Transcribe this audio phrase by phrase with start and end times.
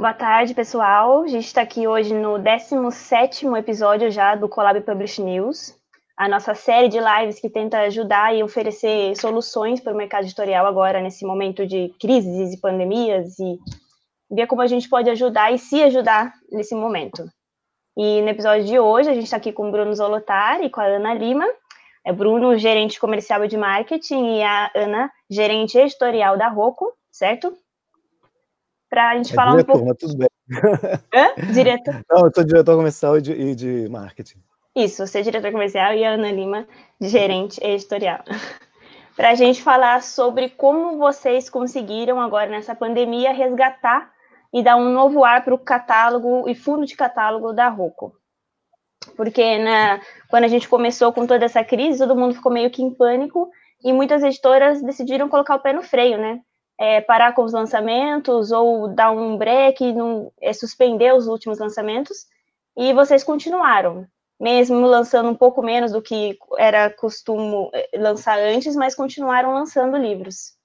[0.00, 1.24] Boa tarde, pessoal.
[1.24, 5.76] A gente está aqui hoje no 17 episódio já do Collab Publish News,
[6.16, 10.64] a nossa série de lives que tenta ajudar e oferecer soluções para o mercado editorial
[10.64, 13.58] agora, nesse momento de crises e pandemias, e
[14.30, 17.28] ver como a gente pode ajudar e se ajudar nesse momento.
[17.94, 20.80] E no episódio de hoje, a gente está aqui com o Bruno Zolotar e com
[20.80, 21.46] a Ana Lima.
[22.06, 27.54] É Bruno, gerente comercial de marketing, e a Ana, gerente editorial da Rocco, certo?
[28.90, 29.88] Para a gente é falar diretor, um pouco.
[29.88, 30.28] Mas tudo bem.
[31.14, 31.52] Hã?
[31.52, 32.02] Diretor?
[32.10, 34.42] Não, eu sou diretor comercial e de, e de marketing.
[34.74, 36.66] Isso, você é diretor comercial e a Ana Lima,
[37.00, 38.24] gerente editorial.
[39.16, 44.10] Para a gente falar sobre como vocês conseguiram agora nessa pandemia resgatar
[44.52, 48.14] e dar um novo ar para o catálogo e fundo de catálogo da Rocco.
[49.16, 52.82] Porque né, quando a gente começou com toda essa crise, todo mundo ficou meio que
[52.82, 53.50] em pânico
[53.84, 56.40] e muitas editoras decidiram colocar o pé no freio, né?
[56.80, 59.94] É, parar com os lançamentos ou dar um break,
[60.40, 62.26] é, suspender os últimos lançamentos.
[62.76, 64.06] E vocês continuaram,
[64.40, 69.98] mesmo lançando um pouco menos do que era costume é, lançar antes, mas continuaram lançando
[69.98, 70.58] livros.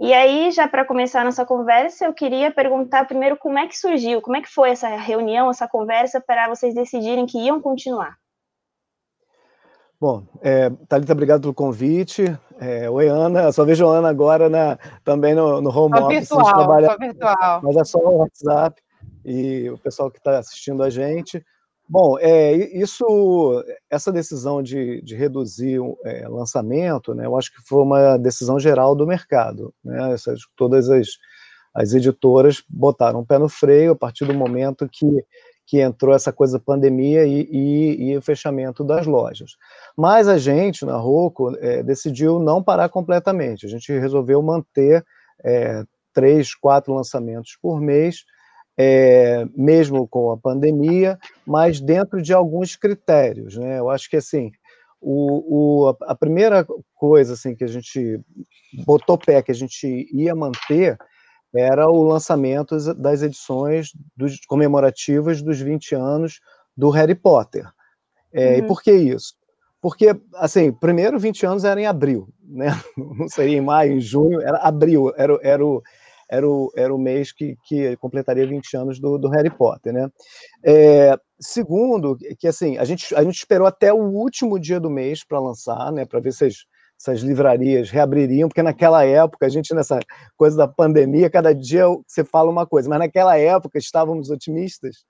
[0.00, 4.20] E aí, já para começar nossa conversa, eu queria perguntar primeiro como é que surgiu,
[4.20, 8.16] como é que foi essa reunião, essa conversa, para vocês decidirem que iam continuar.
[10.02, 12.24] Bom, é, Thalita, obrigado pelo convite.
[12.58, 13.52] É, oi, Ana.
[13.52, 16.28] Só vejo a Ana agora na, também no, no home só office.
[16.28, 17.60] Virtual, trabalha, só virtual.
[17.62, 18.82] Mas é só o WhatsApp
[19.24, 21.40] e o pessoal que está assistindo a gente.
[21.88, 27.62] Bom, é, isso, essa decisão de, de reduzir o é, lançamento, né, eu acho que
[27.62, 29.72] foi uma decisão geral do mercado.
[29.84, 31.10] Né, essas, todas as,
[31.72, 35.24] as editoras botaram o pé no freio a partir do momento que,
[35.66, 39.52] que entrou essa coisa pandemia e, e, e, o fechamento das lojas.
[39.96, 43.66] Mas a gente, na Rocco, é, decidiu não parar completamente.
[43.66, 45.04] A gente resolveu manter
[45.44, 48.24] é, três, quatro lançamentos por mês,
[48.76, 53.56] é, mesmo com a pandemia, mas dentro de alguns critérios.
[53.56, 53.78] Né?
[53.78, 54.50] Eu acho que assim,
[55.00, 58.20] o, o, a primeira coisa assim, que a gente
[58.84, 60.96] botou pé, que a gente ia manter,
[61.54, 66.40] era o lançamento das edições dos, comemorativas dos 20 anos
[66.76, 67.68] do Harry Potter.
[68.32, 68.58] É, uhum.
[68.58, 69.34] E por que isso?
[69.80, 72.68] Porque, assim, primeiro 20 anos era em abril, né?
[72.96, 75.82] não seria em maio, em junho, era abril, era, era o
[76.32, 80.08] era o, era o mês que, que completaria 20 anos do, do Harry Potter, né?
[80.64, 85.22] É, segundo, que assim, a gente, a gente esperou até o último dia do mês
[85.22, 86.06] para lançar, né?
[86.06, 86.46] Para ver se
[87.02, 89.98] essas livrarias reabririam, porque naquela época, a gente nessa
[90.36, 95.04] coisa da pandemia, cada dia você fala uma coisa, mas naquela época estávamos otimistas,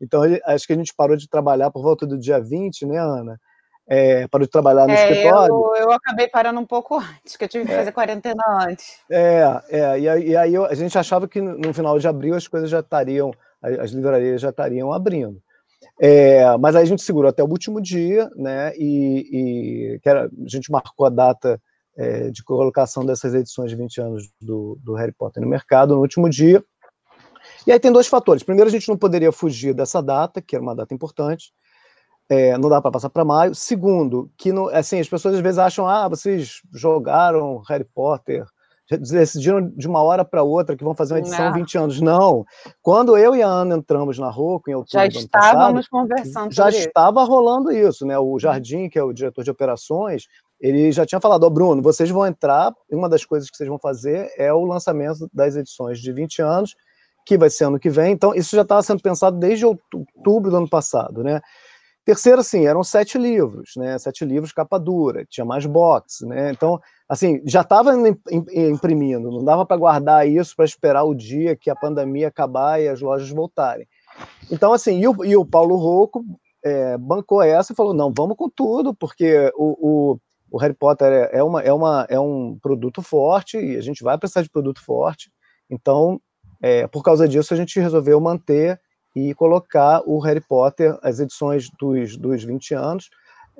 [0.00, 3.40] então acho que a gente parou de trabalhar por volta do dia 20, né, Ana?
[3.88, 5.54] é, para trabalhar no é, escritório.
[5.54, 7.76] Eu, eu, acabei parando um pouco antes, que eu tive que é.
[7.76, 8.98] fazer quarentena antes.
[9.10, 12.34] É, é e, aí, e aí eu, a gente achava que no final de abril
[12.34, 13.32] as coisas já estariam,
[13.62, 15.40] as livrarias já estariam abrindo.
[16.00, 18.72] É, mas aí a gente segurou até o último dia, né?
[18.76, 21.60] E, e que era, a gente marcou a data
[21.96, 26.00] é, de colocação dessas edições de 20 anos do, do Harry Potter no mercado no
[26.00, 26.64] último dia.
[27.66, 28.42] E aí tem dois fatores.
[28.42, 31.52] Primeiro, a gente não poderia fugir dessa data, que era uma data importante
[32.28, 33.54] é, não dá para passar para maio.
[33.54, 38.44] Segundo, que no, assim, as pessoas às vezes acham, ah, vocês jogaram Harry Potter,
[38.96, 41.52] decidiram de uma hora para outra que vão fazer uma edição não.
[41.52, 42.00] 20 anos.
[42.00, 42.44] Não.
[42.80, 46.68] Quando eu e a Ana entramos na Rocco, em outubro já estávamos passado, conversando já
[46.70, 47.30] estava isso.
[47.30, 48.18] rolando isso, né?
[48.18, 50.24] O Jardim, que é o diretor de operações,
[50.60, 53.68] ele já tinha falado, ó, oh, Bruno, vocês vão entrar, uma das coisas que vocês
[53.68, 56.74] vão fazer é o lançamento das edições de 20 anos,
[57.24, 58.12] que vai ser ano que vem.
[58.12, 61.40] Então, isso já estava sendo pensado desde outubro do ano passado, né?
[62.08, 63.98] Terceiro, assim, eram sete livros, né?
[63.98, 66.50] Sete livros capa dura, tinha mais box, né?
[66.50, 67.92] Então, assim, já estava
[68.50, 72.88] imprimindo, não dava para guardar isso para esperar o dia que a pandemia acabar e
[72.88, 73.86] as lojas voltarem.
[74.50, 76.24] Então, assim, e o, e o Paulo Rocco
[76.64, 80.20] é, bancou essa e falou: não, vamos com tudo, porque o, o,
[80.50, 84.02] o Harry Potter é, é, uma, é, uma, é um produto forte e a gente
[84.02, 85.30] vai precisar de produto forte.
[85.68, 86.18] Então,
[86.62, 88.80] é, por causa disso, a gente resolveu manter
[89.18, 93.10] e colocar o Harry Potter, as edições dos, dos 20 anos,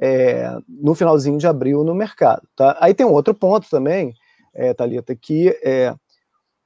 [0.00, 2.42] é, no finalzinho de abril no mercado.
[2.56, 2.76] Tá?
[2.80, 4.14] Aí tem um outro ponto também,
[4.54, 5.94] é, Thalita, que é,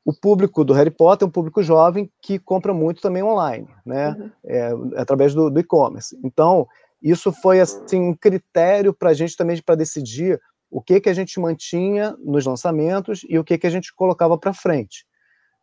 [0.04, 4.10] o público do Harry Potter é um público jovem que compra muito também online, né?
[4.10, 4.30] Uhum.
[4.44, 6.18] É, através do, do e-commerce.
[6.24, 6.66] Então,
[7.00, 10.40] isso foi assim, um critério para a gente também para decidir
[10.70, 14.38] o que, que a gente mantinha nos lançamentos e o que, que a gente colocava
[14.38, 15.06] para frente.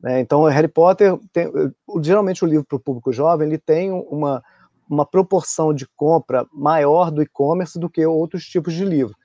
[0.01, 0.19] Né?
[0.19, 1.51] Então, Harry Potter, tem,
[2.01, 4.41] geralmente o livro para o público jovem, ele tem uma,
[4.89, 9.15] uma proporção de compra maior do e-commerce do que outros tipos de livro.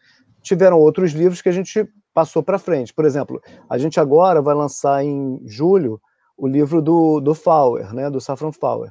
[0.43, 2.93] Tiveram outros livros que a gente passou para frente.
[2.93, 6.01] Por exemplo, a gente agora vai lançar em julho
[6.37, 8.91] o livro do, do Fowler, né, do Saffron Fowler.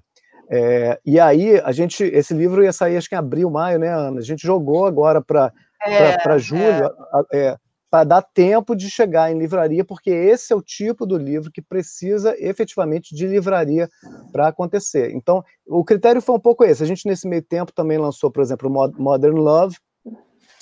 [0.50, 3.90] É, e aí, a gente, esse livro ia sair acho que em abril, maio, né,
[3.90, 4.20] Ana?
[4.20, 5.52] A gente jogou agora para
[5.86, 6.92] é, julho,
[7.32, 7.48] é.
[7.48, 7.58] é
[7.94, 11.62] para dar tempo de chegar em livraria, porque esse é o tipo do livro que
[11.62, 13.88] precisa efetivamente de livraria
[14.32, 15.12] para acontecer.
[15.12, 16.82] Então, o critério foi um pouco esse.
[16.82, 18.68] A gente, nesse meio tempo, também lançou, por exemplo,
[18.98, 19.78] Modern Love,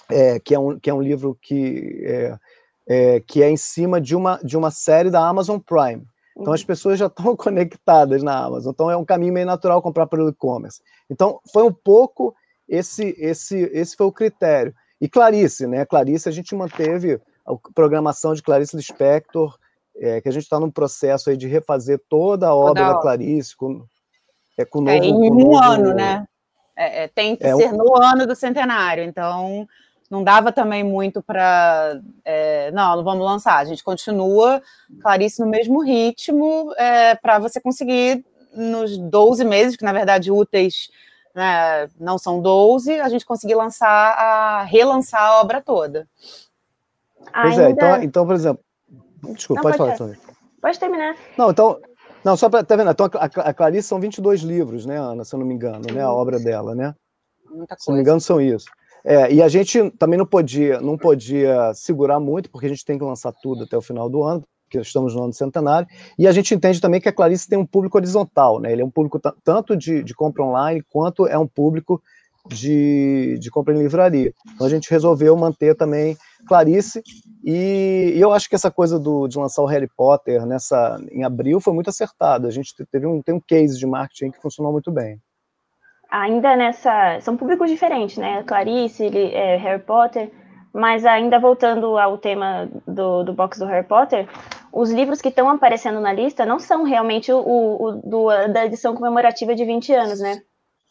[0.10, 2.38] é, que, é um, que é um livro que é,
[2.90, 6.04] é, que é em cima de uma, de uma série da Amazon Prime.
[6.38, 8.74] Então, as pessoas já estão conectadas na Amazon.
[8.74, 10.82] Então, é um caminho meio natural comprar pelo e-commerce.
[11.10, 12.36] Então, foi um pouco
[12.68, 14.76] esse, esse, esse foi o critério.
[15.02, 15.84] E Clarice, né?
[15.84, 19.58] Clarice, a gente manteve a programação de Clarice Lispector,
[19.98, 23.02] é, que a gente está num processo aí de refazer toda a obra toda da
[23.02, 23.84] Clarice com,
[24.56, 26.26] é, com é, novo, é, em um novo, ano, né?
[26.78, 27.78] É, é, tem que é ser um...
[27.78, 29.68] no ano do centenário, então
[30.10, 32.00] não dava também muito para.
[32.74, 33.58] Não, não vamos lançar.
[33.58, 34.62] A gente continua,
[35.02, 36.74] Clarice, no mesmo ritmo,
[37.22, 40.90] para você conseguir, nos 12 meses, que na verdade úteis
[41.36, 46.08] né, não são 12, a gente conseguir lançar a relançar a obra toda.
[47.34, 47.64] Pois Ainda...
[47.64, 48.64] é, então, então, por exemplo.
[49.34, 50.20] Desculpa, não, pode, pode falar, Sônia.
[50.62, 51.16] Pode terminar.
[51.38, 51.80] Não, então.
[52.24, 52.64] Não, só para.
[52.64, 52.92] Tá vendo?
[52.92, 56.02] Então, a, a Clarice são 22 livros, né, Ana, se eu não me engano, né?
[56.02, 56.94] A obra dela, né?
[57.50, 57.84] Muita coisa.
[57.84, 58.66] Se não me engano, são isso.
[59.04, 62.98] É, e a gente também não podia, não podia segurar muito, porque a gente tem
[62.98, 65.88] que lançar tudo até o final do ano, que estamos no ano centenário,
[66.18, 68.72] e a gente entende também que a Clarice tem um público horizontal, né?
[68.72, 72.02] Ele é um público tanto de, de compra online, quanto é um público
[72.48, 74.34] de, de compra em livraria.
[74.56, 77.04] Então a gente resolveu manter também Clarice,
[77.44, 81.24] e, e eu acho que essa coisa do, de lançar o Harry Potter nessa, em
[81.24, 82.48] abril foi muito acertado.
[82.48, 85.20] A gente teve um, tem um case de marketing que funcionou muito bem.
[86.10, 87.20] Ainda nessa.
[87.22, 88.44] São públicos diferentes, né?
[88.44, 90.30] Clarice, é, Harry Potter.
[90.74, 94.28] Mas ainda voltando ao tema do, do box do Harry Potter,
[94.72, 98.96] os livros que estão aparecendo na lista não são realmente o, o do, da edição
[98.96, 100.42] comemorativa de 20 anos, né?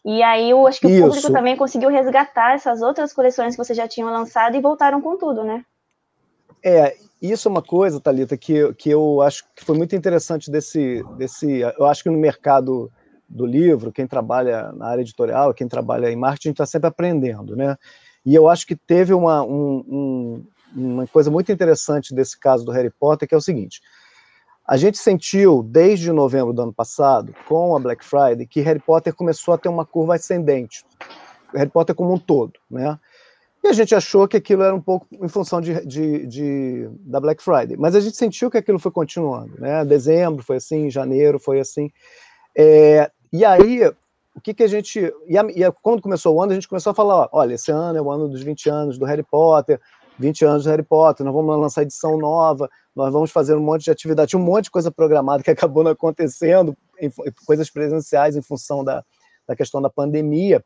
[0.05, 1.03] E aí eu acho que Isso.
[1.03, 5.01] o público também conseguiu resgatar essas outras coleções que você já tinha lançado e voltaram
[5.01, 5.65] com tudo, né?
[6.63, 11.03] É, isso é uma coisa, Thalita, que, que eu acho que foi muito interessante desse,
[11.17, 11.61] desse.
[11.61, 12.91] Eu acho que no mercado
[13.29, 17.77] do livro, quem trabalha na área editorial, quem trabalha em marketing, está sempre aprendendo, né?
[18.25, 22.73] E eu acho que teve uma, um, um, uma coisa muito interessante desse caso do
[22.73, 23.81] Harry Potter, que é o seguinte:
[24.67, 29.15] a gente sentiu desde novembro do ano passado, com a Black Friday, que Harry Potter
[29.15, 30.85] começou a ter uma curva ascendente.
[31.55, 32.99] Harry Potter como um todo, né?
[33.63, 37.21] E a gente achou que aquilo era um pouco em função de, de, de, da
[37.21, 39.85] Black Friday, mas a gente sentiu que aquilo foi continuando, né?
[39.85, 41.91] Dezembro foi assim, janeiro foi assim.
[42.57, 43.83] É, e aí,
[44.41, 45.13] o que, que a gente.
[45.29, 47.71] E, a, e a, quando começou o ano, a gente começou a falar: olha, esse
[47.71, 49.79] ano é o ano dos 20 anos do Harry Potter,
[50.19, 53.85] 20 anos do Harry Potter, nós vamos lançar edição nova, nós vamos fazer um monte
[53.85, 57.11] de atividade, um monte de coisa programada que acabou não acontecendo, em,
[57.47, 59.05] coisas presenciais em função da,
[59.47, 60.65] da questão da pandemia.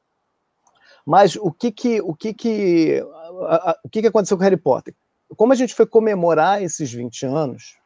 [1.04, 3.04] Mas o que que o que que
[3.48, 4.94] a, a, o que que aconteceu com Harry Potter?
[5.36, 7.76] Como a gente foi comemorar esses 20 anos,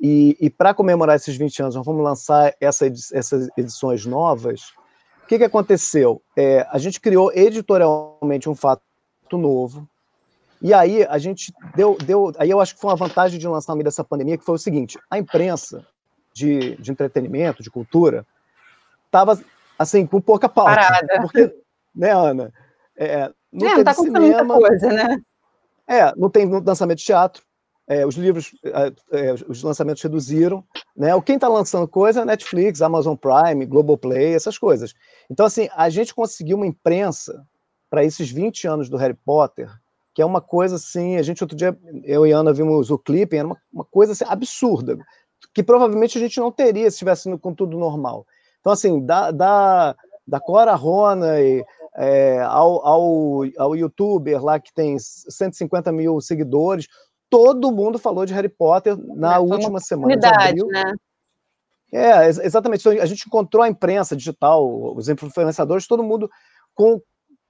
[0.00, 4.72] e, e para comemorar esses 20 anos, nós vamos lançar essa essas edições novas.
[5.30, 6.20] O que, que aconteceu?
[6.36, 8.82] É, a gente criou editorialmente um fato
[9.30, 9.88] novo,
[10.60, 12.32] e aí a gente deu, deu.
[12.36, 14.56] Aí eu acho que foi uma vantagem de lançar no meio dessa pandemia, que foi
[14.56, 15.86] o seguinte: a imprensa
[16.34, 18.26] de, de entretenimento, de cultura,
[19.06, 19.40] estava
[19.78, 20.74] assim, com pouca pauta.
[20.74, 21.20] Parada.
[21.20, 21.54] Porque,
[21.94, 22.52] né, Ana?
[22.96, 25.22] É, não, é, não tá cinema, muita coisa, né?
[25.86, 27.40] É, não tem lançamento de teatro,
[27.90, 30.64] é, os livros, é, é, os lançamentos reduziram,
[30.96, 31.12] né?
[31.12, 34.94] O quem está lançando coisa é Netflix, Amazon Prime, Globoplay, essas coisas.
[35.28, 37.44] Então, assim, a gente conseguiu uma imprensa
[37.90, 39.68] para esses 20 anos do Harry Potter
[40.14, 43.36] que é uma coisa assim, a gente outro dia, eu e Ana vimos o clipe,
[43.36, 44.98] era uma, uma coisa assim, absurda,
[45.54, 48.26] que provavelmente a gente não teria se estivesse com tudo normal.
[48.60, 51.64] Então, assim, da, da, da Cora Ronay
[51.96, 56.88] é, ao, ao, ao youtuber lá que tem 150 mil seguidores,
[57.30, 60.66] todo mundo falou de Harry Potter na é, última semana de abril.
[60.66, 60.94] Né?
[61.92, 62.86] É, exatamente.
[62.88, 66.28] A gente encontrou a imprensa digital, os influenciadores, todo mundo
[66.74, 67.00] com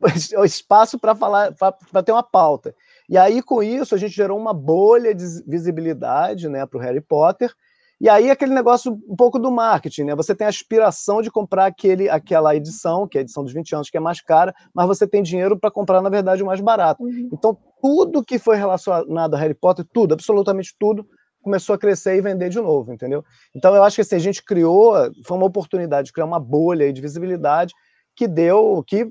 [0.45, 2.75] espaço para falar, para ter uma pauta.
[3.09, 7.01] E aí, com isso, a gente gerou uma bolha de visibilidade né, para o Harry
[7.01, 7.53] Potter.
[8.01, 10.15] E aí, aquele negócio um pouco do marketing, né?
[10.15, 13.75] Você tem a aspiração de comprar aquele, aquela edição, que é a edição dos 20
[13.75, 16.61] anos, que é mais cara, mas você tem dinheiro para comprar, na verdade, o mais
[16.61, 17.03] barato.
[17.03, 17.29] Uhum.
[17.31, 21.07] Então, tudo que foi relacionado a Harry Potter, tudo, absolutamente tudo,
[21.43, 23.23] começou a crescer e vender de novo, entendeu?
[23.55, 24.95] Então, eu acho que assim, a gente criou,
[25.27, 27.75] foi uma oportunidade de criar uma bolha de visibilidade
[28.17, 29.11] que deu, que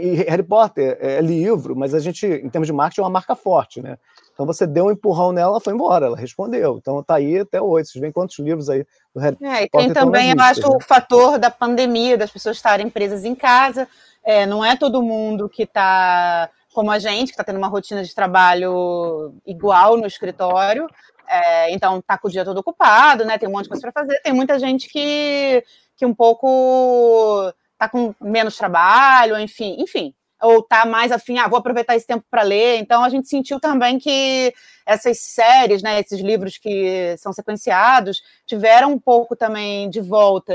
[0.00, 3.36] e Harry Potter é livro, mas a gente, em termos de marketing, é uma marca
[3.36, 3.96] forte, né?
[4.32, 6.78] Então você deu um empurrão nela, ela foi embora, ela respondeu.
[6.80, 7.90] Então tá aí até hoje.
[7.90, 10.76] Vocês veem quantos livros aí do Harry é, e Tem também, eu acho, né?
[10.76, 13.88] o fator da pandemia, das pessoas estarem presas em casa.
[14.24, 18.04] É, não é todo mundo que está como a gente, que está tendo uma rotina
[18.04, 20.88] de trabalho igual no escritório.
[21.28, 23.38] É, então tá com o dia todo ocupado, né?
[23.38, 24.20] Tem um monte de coisa para fazer.
[24.22, 25.64] Tem muita gente que,
[25.96, 31.58] que um pouco tá com menos trabalho, enfim, enfim ou tá mais afim, ah, vou
[31.58, 32.78] aproveitar esse tempo para ler.
[32.78, 34.54] Então a gente sentiu também que
[34.86, 40.52] essas séries, né, esses livros que são sequenciados, tiveram um pouco também de volta.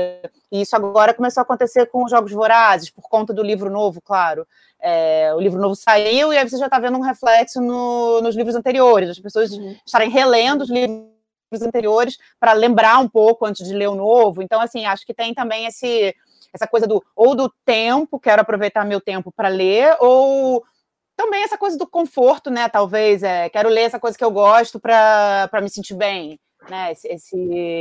[0.50, 4.00] E isso agora começou a acontecer com os Jogos Vorazes, por conta do livro novo,
[4.00, 4.46] claro.
[4.80, 8.36] É, o livro novo saiu e aí você já está vendo um reflexo no, nos
[8.36, 9.74] livros anteriores, as pessoas uhum.
[9.86, 11.14] estarem relendo os livros
[11.62, 14.42] anteriores para lembrar um pouco antes de ler o novo.
[14.42, 16.14] Então, assim, acho que tem também esse
[16.54, 20.64] essa coisa do ou do tempo, quero aproveitar meu tempo para ler, ou
[21.16, 22.68] também essa coisa do conforto, né?
[22.68, 26.92] Talvez, é, quero ler essa coisa que eu gosto para me sentir bem, né?
[26.92, 27.36] Esse, esse,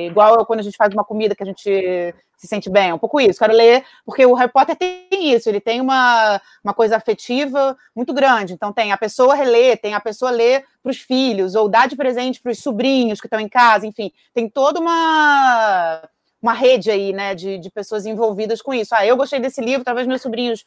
[0.10, 3.00] igual quando a gente faz uma comida que a gente se sente bem, é um
[3.00, 3.40] pouco isso.
[3.40, 8.14] Quero ler, porque o Harry Potter tem isso, ele tem uma, uma coisa afetiva muito
[8.14, 8.54] grande.
[8.54, 11.96] Então tem a pessoa reler, tem a pessoa ler para os filhos, ou dar de
[11.96, 16.02] presente para os sobrinhos que estão em casa, enfim, tem toda uma
[16.44, 18.94] uma rede aí, né, de, de pessoas envolvidas com isso.
[18.94, 20.66] Ah, eu gostei desse livro, talvez meus sobrinhos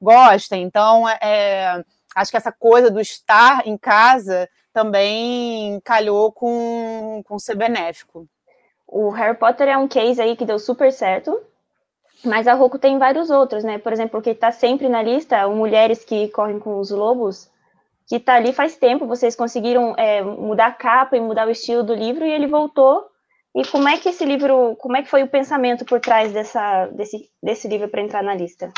[0.00, 0.62] gostem.
[0.62, 1.84] Então, é, é,
[2.16, 8.26] acho que essa coisa do estar em casa também calhou com, com ser benéfico.
[8.86, 11.38] O Harry Potter é um case aí que deu super certo,
[12.24, 13.76] mas a Roku tem vários outros, né?
[13.76, 17.50] Por exemplo, que está sempre na lista, o Mulheres que Correm com os Lobos,
[18.06, 21.82] que está ali faz tempo, vocês conseguiram é, mudar a capa e mudar o estilo
[21.82, 23.10] do livro, e ele voltou
[23.58, 26.86] e como é que esse livro, como é que foi o pensamento por trás dessa,
[26.86, 28.72] desse, desse livro para entrar na lista?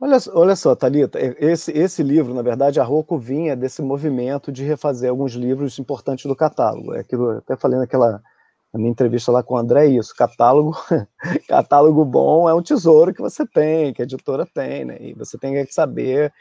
[0.00, 4.64] Olha, olha só, Thalita, esse, esse livro, na verdade, a Rocco vinha desse movimento de
[4.64, 6.94] refazer alguns livros importantes do catálogo.
[6.94, 8.22] É aquilo, até falei naquela
[8.72, 10.74] na minha entrevista lá com o André, isso, catálogo,
[11.46, 14.96] catálogo bom é um tesouro que você tem, que a editora tem, né?
[15.00, 16.32] E você tem que saber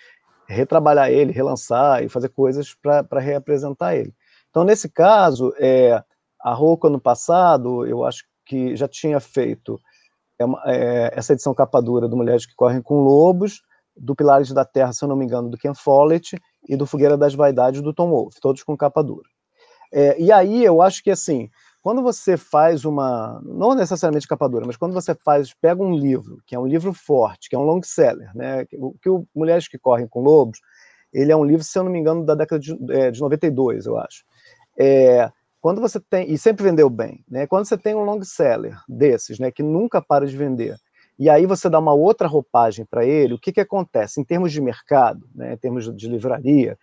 [0.47, 4.13] retrabalhar ele, relançar e fazer coisas para reapresentar ele.
[4.49, 6.01] Então, nesse caso, é,
[6.39, 9.79] a Roku, ano passado, eu acho que já tinha feito
[10.39, 13.61] é, é, essa edição capa dura do Mulheres que Correm com Lobos,
[13.95, 17.17] do Pilares da Terra, se eu não me engano, do Ken Follett, e do Fogueira
[17.17, 19.27] das Vaidades, do Tom Wolfe, todos com capa dura.
[19.91, 21.49] É, e aí eu acho que, assim,
[21.81, 26.41] quando você faz uma, não necessariamente capa dura, mas quando você faz, pega um livro,
[26.45, 29.67] que é um livro forte, que é um long seller, né, o que o Mulheres
[29.67, 30.59] que Correm com Lobos,
[31.13, 33.85] ele é um livro, se eu não me engano, da década de, é, de 92,
[33.85, 34.23] eu acho.
[34.77, 37.47] É, quando você tem, e sempre vendeu bem, né?
[37.47, 40.77] Quando você tem um long seller desses, né, que nunca para de vender,
[41.19, 44.21] e aí você dá uma outra roupagem para ele, o que, que acontece?
[44.21, 46.77] Em termos de mercado, né, em termos de livraria,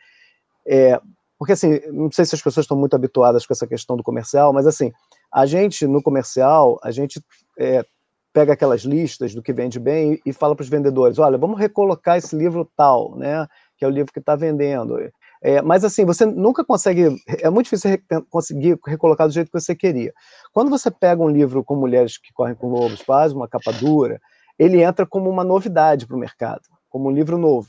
[0.67, 1.01] é,
[1.39, 4.53] porque assim, não sei se as pessoas estão muito habituadas com essa questão do comercial,
[4.53, 4.93] mas assim,
[5.33, 7.23] a gente no comercial, a gente
[7.59, 7.85] é,
[8.33, 12.19] pega aquelas listas do que vende bem e, fala para os vendedores, olha, vamos recolocar
[12.19, 14.99] esse livro tal, né, que é o livro que está vendendo.
[15.47, 17.91] É, mas assim, você nunca consegue, é muito difícil
[18.31, 20.11] conseguir recolocar do jeito que você queria.
[20.55, 24.19] Quando você pega um livro com mulheres que correm com lobos, faz uma capa dura,
[24.59, 27.69] ele entra como uma novidade para o mercado, como um livro novo.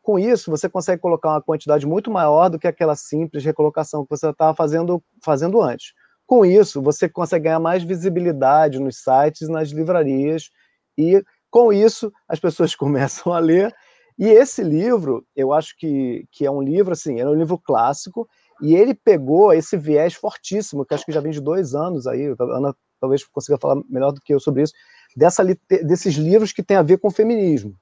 [0.00, 4.10] Com isso, você consegue colocar uma quantidade muito maior do que aquela simples recolocação que
[4.10, 5.94] você estava fazendo, fazendo antes.
[6.28, 10.48] Com isso, você consegue ganhar mais visibilidade nos sites, nas livrarias,
[10.96, 13.74] e com isso as pessoas começam a ler
[14.18, 18.28] e esse livro, eu acho que, que é um livro, assim, é um livro clássico,
[18.62, 22.26] e ele pegou esse viés fortíssimo, que acho que já vem de dois anos aí,
[22.26, 24.72] a Ana talvez consiga falar melhor do que eu sobre isso,
[25.14, 25.44] dessa,
[25.82, 27.74] desses livros que tem a ver com o feminismo.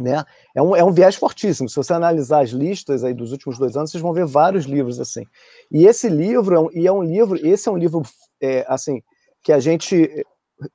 [0.00, 0.24] Né?
[0.54, 1.68] É, um, é um viés fortíssimo.
[1.68, 4.98] Se você analisar as listas aí dos últimos dois anos, vocês vão ver vários livros
[4.98, 5.24] assim.
[5.70, 8.02] E esse livro é um, e é um livro, esse é um livro
[8.40, 9.02] é, assim
[9.42, 10.24] que a gente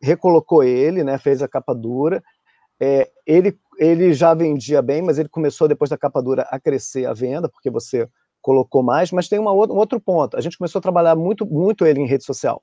[0.01, 1.17] recolocou ele, né?
[1.17, 2.23] Fez a capa dura.
[2.79, 7.05] É, ele ele já vendia bem, mas ele começou depois da capa dura a crescer
[7.05, 8.07] a venda, porque você
[8.41, 10.37] colocou mais, mas tem uma um outro ponto.
[10.37, 12.61] A gente começou a trabalhar muito, muito ele em rede social.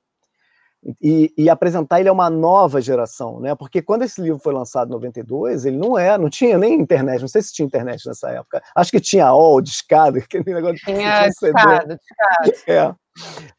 [1.01, 3.55] E, e, apresentar ele a uma nova geração, né?
[3.55, 7.21] Porque quando esse livro foi lançado em 92, ele não é, não tinha nem internet,
[7.21, 8.61] não sei se tinha internet nessa época.
[8.75, 12.65] Acho que tinha all, discado, aquele negócio tinha, tinha discado, discado.
[12.67, 12.93] É.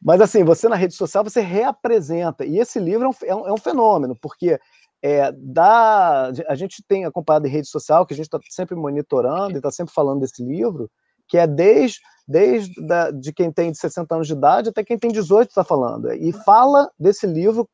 [0.01, 2.45] Mas assim, você na rede social você reapresenta.
[2.45, 4.57] E esse livro é um, é um é fenômeno, porque
[5.01, 9.53] é, da, a gente tem acompanhado em rede social, que a gente está sempre monitorando
[9.53, 10.89] e está sempre falando desse livro,
[11.27, 14.97] que é desde, desde da, de quem tem de 60 anos de idade até quem
[14.97, 17.69] tem 18 está falando, e fala desse livro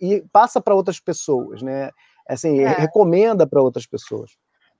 [0.00, 1.90] e passa para outras pessoas, né?
[2.28, 2.68] assim, é.
[2.68, 4.32] recomenda para outras pessoas.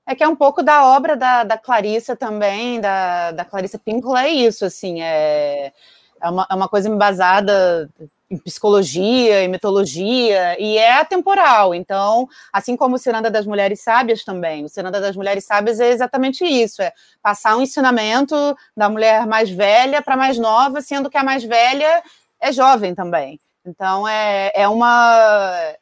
[0.07, 4.25] É que é um pouco da obra da, da Clarissa também, da, da Clarissa Pinkola,
[4.25, 5.73] é isso, assim, é,
[6.21, 7.90] é, uma, é uma coisa embasada
[8.30, 11.75] em psicologia, em mitologia, e é atemporal.
[11.75, 15.90] Então, assim como o Ciranda das Mulheres Sábias também, o Ciranda das Mulheres Sábias é
[15.90, 16.92] exatamente isso, é
[17.23, 18.35] passar um ensinamento
[18.76, 22.02] da mulher mais velha para mais nova, sendo que a mais velha
[22.40, 23.40] é jovem também.
[23.64, 25.75] Então, é, é uma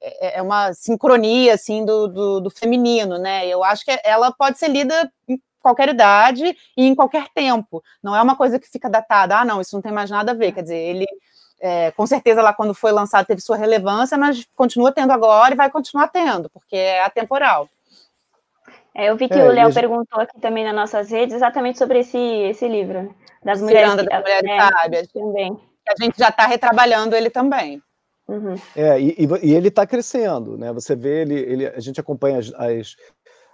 [0.00, 3.46] é, é uma sincronia assim do, do, do feminino, né?
[3.46, 6.44] Eu acho que ela pode ser lida em qualquer idade
[6.76, 7.82] e em qualquer tempo.
[8.02, 9.38] Não é uma coisa que fica datada.
[9.38, 10.52] Ah, não, isso não tem mais nada a ver.
[10.52, 11.06] Quer dizer, ele
[11.62, 15.56] é, com certeza lá quando foi lançado teve sua relevância, mas continua tendo agora e
[15.56, 17.68] vai continuar tendo, porque é atemporal.
[18.94, 19.74] É, eu vi que é, o Léo gente...
[19.74, 23.14] perguntou aqui também nas nossas redes exatamente sobre esse, esse livro,
[23.44, 25.08] das mulheres, das mulheres é, sábias.
[25.12, 25.56] Também.
[25.88, 27.80] A gente já está retrabalhando ele também.
[28.26, 28.54] Uhum.
[28.74, 30.72] É, e, e, ele está crescendo, né?
[30.72, 32.96] Você vê, ele, ele, a gente acompanha as, as,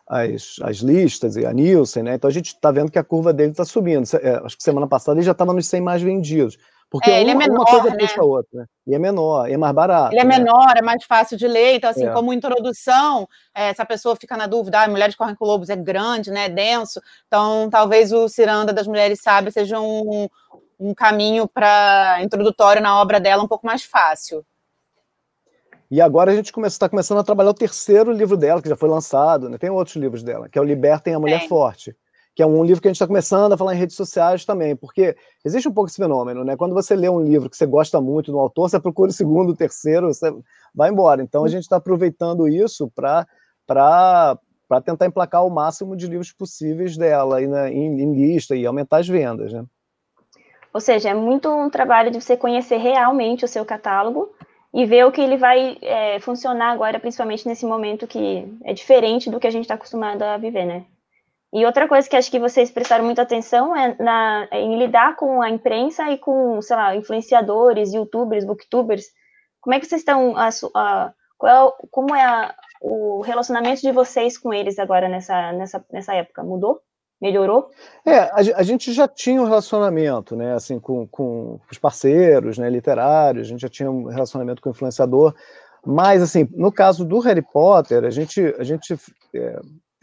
[0.08, 2.14] as, as listas e a Nielsen, né?
[2.14, 4.04] Então a gente está vendo que a curva dele está subindo.
[4.22, 6.58] É, acho que semana passada ele já estava nos 100 mais vendidos.
[6.90, 8.07] Porque é, ele uma, é menor, uma coisa né?
[8.16, 8.61] a outra.
[8.61, 8.66] Né?
[8.87, 10.14] E é menor, é mais barato.
[10.14, 10.38] Ele é né?
[10.38, 11.75] menor, é mais fácil de ler.
[11.75, 12.12] Então, assim, é.
[12.12, 15.76] como introdução, é, se a pessoa fica na dúvida, ah, Mulheres Correm com Lobos é
[15.76, 16.47] grande, né?
[16.47, 17.00] É denso.
[17.26, 20.28] Então, talvez o Ciranda das Mulheres Sábias seja um,
[20.80, 24.45] um caminho para introdutório na obra dela um pouco mais fácil.
[25.90, 28.88] E agora a gente está começando a trabalhar o terceiro livro dela, que já foi
[28.88, 29.57] lançado, né?
[29.57, 31.95] tem outros livros dela, que é o Libertem a Mulher Forte
[32.38, 34.76] que é um livro que a gente está começando a falar em redes sociais também,
[34.76, 36.57] porque existe um pouco esse fenômeno, né?
[36.57, 39.50] Quando você lê um livro que você gosta muito do autor, você procura o segundo,
[39.50, 40.33] o terceiro, você
[40.73, 41.21] vai embora.
[41.21, 43.26] Então a gente está aproveitando isso para
[44.85, 49.09] tentar emplacar o máximo de livros possíveis dela na, em, em, lista e aumentar as
[49.09, 49.64] vendas, né?
[50.73, 54.33] Ou seja, é muito um trabalho de você conhecer realmente o seu catálogo
[54.73, 59.28] e ver o que ele vai é, funcionar agora, principalmente nesse momento que é diferente
[59.28, 60.87] do que a gente está acostumado a viver, né?
[61.52, 65.40] E outra coisa que acho que vocês prestaram muita atenção é na, em lidar com
[65.40, 69.06] a imprensa e com, sei lá, influenciadores, youtubers, booktubers.
[69.60, 73.92] Como é que vocês estão, a, a, qual, é como é a, o relacionamento de
[73.92, 76.44] vocês com eles agora nessa, nessa, nessa época?
[76.44, 76.82] Mudou?
[77.20, 77.70] Melhorou?
[78.04, 82.70] É, a, a, gente já tinha um relacionamento, né, assim, com, com os parceiros, né,
[82.70, 85.34] literários, a gente já tinha um relacionamento com o influenciador,
[85.84, 88.94] mas, assim, no caso do Harry Potter, a gente, a gente
[89.34, 89.58] é,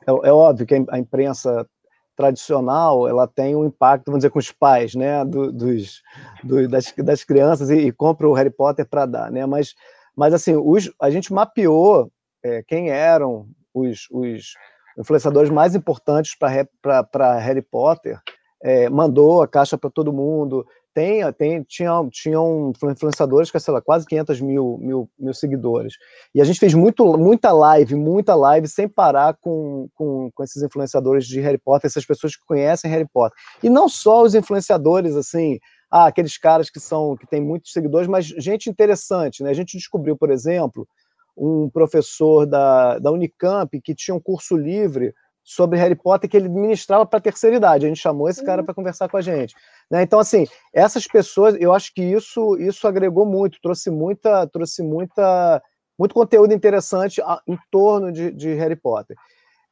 [0.08, 1.68] é, é óbvio que a imprensa
[2.16, 6.02] tradicional ela tem um impacto, vamos dizer, com os pais, né, do, dos,
[6.44, 9.76] do, das, das crianças e, e compra o Harry Potter para dar, né, mas,
[10.16, 12.10] mas assim, os, a gente mapeou
[12.44, 14.54] é, quem eram os, os
[14.98, 18.20] influenciadores mais importantes para Harry Potter,
[18.64, 23.82] é, mandou a caixa para todo mundo, tem, tem, tinha, tinham influenciadores com, sei lá,
[23.82, 25.96] quase 500 mil, mil, mil seguidores.
[26.34, 30.64] E a gente fez muito, muita live, muita live, sem parar com, com, com esses
[30.64, 33.38] influenciadores de Harry Potter, essas pessoas que conhecem Harry Potter.
[33.62, 35.60] E não só os influenciadores, assim,
[35.92, 39.50] ah, aqueles caras que são que têm muitos seguidores, mas gente interessante, né?
[39.50, 40.88] A gente descobriu, por exemplo,
[41.36, 45.14] um professor da, da Unicamp que tinha um curso livre
[45.46, 47.86] sobre Harry Potter que ele ministrava para a terceira idade.
[47.86, 48.66] A gente chamou esse cara uhum.
[48.66, 49.56] para conversar com a gente.
[49.92, 50.02] Né?
[50.02, 55.62] Então, assim, essas pessoas, eu acho que isso, isso agregou muito, trouxe muita, trouxe muita,
[55.98, 59.16] muito conteúdo interessante em torno de, de Harry Potter.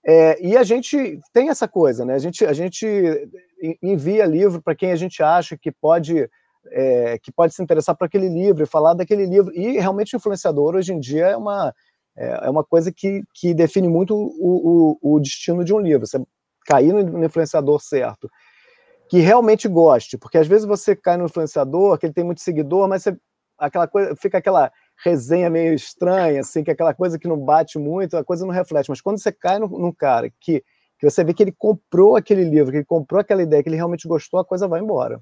[0.05, 2.13] É, e a gente tem essa coisa, né?
[2.13, 2.85] A gente, a gente
[3.81, 6.29] envia livro para quem a gente acha que pode
[6.71, 9.53] é, que pode se interessar por aquele livro e falar daquele livro.
[9.55, 11.73] E realmente o influenciador hoje em dia é uma
[12.15, 16.05] é, é uma coisa que, que define muito o, o, o destino de um livro.
[16.05, 16.21] Você
[16.65, 18.29] cair no influenciador certo,
[19.09, 22.87] que realmente goste, porque às vezes você cai no influenciador, que ele tem muito seguidor,
[22.87, 23.17] mas você,
[23.57, 24.71] aquela coisa, fica aquela
[25.03, 28.53] resenha meio estranha, assim, que é aquela coisa que não bate muito, a coisa não
[28.53, 28.89] reflete.
[28.89, 30.63] Mas quando você cai num, cara que,
[30.97, 33.75] que você vê que ele comprou aquele livro, que ele comprou aquela ideia, que ele
[33.75, 35.21] realmente gostou, a coisa vai embora.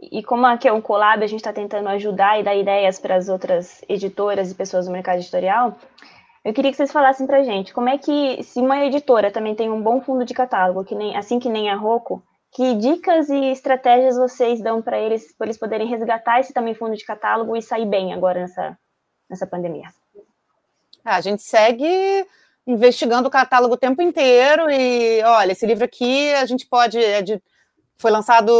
[0.00, 3.16] E como aqui é um collab, a gente está tentando ajudar e dar ideias para
[3.16, 5.76] as outras editoras e pessoas do mercado editorial.
[6.44, 9.54] Eu queria que vocês falassem para a gente como é que, se uma editora também
[9.54, 13.28] tem um bom fundo de catálogo, que nem, assim que nem a Rocco, que dicas
[13.28, 17.56] e estratégias vocês dão para eles, para eles poderem resgatar esse também fundo de catálogo
[17.56, 18.78] e sair bem agora nessa,
[19.28, 19.88] nessa pandemia?
[21.04, 22.26] Ah, a gente segue
[22.66, 27.20] investigando o catálogo o tempo inteiro e, olha, esse livro aqui a gente pode, é
[27.20, 27.42] de
[28.00, 28.52] foi lançado,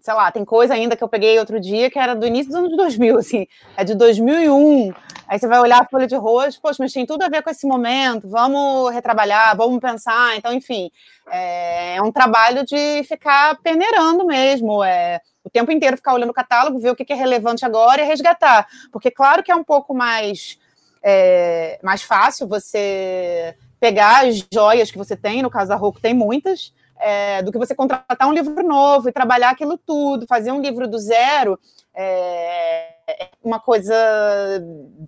[0.00, 2.58] sei lá, tem coisa ainda que eu peguei outro dia que era do início dos
[2.60, 4.92] anos 2000, assim, é de 2001.
[5.26, 7.50] Aí você vai olhar a folha de rosto, poxa, mas tem tudo a ver com
[7.50, 10.36] esse momento, vamos retrabalhar, vamos pensar.
[10.36, 10.90] Então, enfim,
[11.30, 16.34] é, é um trabalho de ficar peneirando mesmo, é o tempo inteiro ficar olhando o
[16.34, 18.68] catálogo, ver o que é relevante agora e resgatar.
[18.92, 20.58] Porque, claro que é um pouco mais
[21.06, 26.14] é mais fácil você pegar as joias que você tem, no caso da Roku tem
[26.14, 30.60] muitas, é, do que você contratar um livro novo e trabalhar aquilo tudo, fazer um
[30.60, 31.58] livro do zero
[31.94, 33.94] é, é uma coisa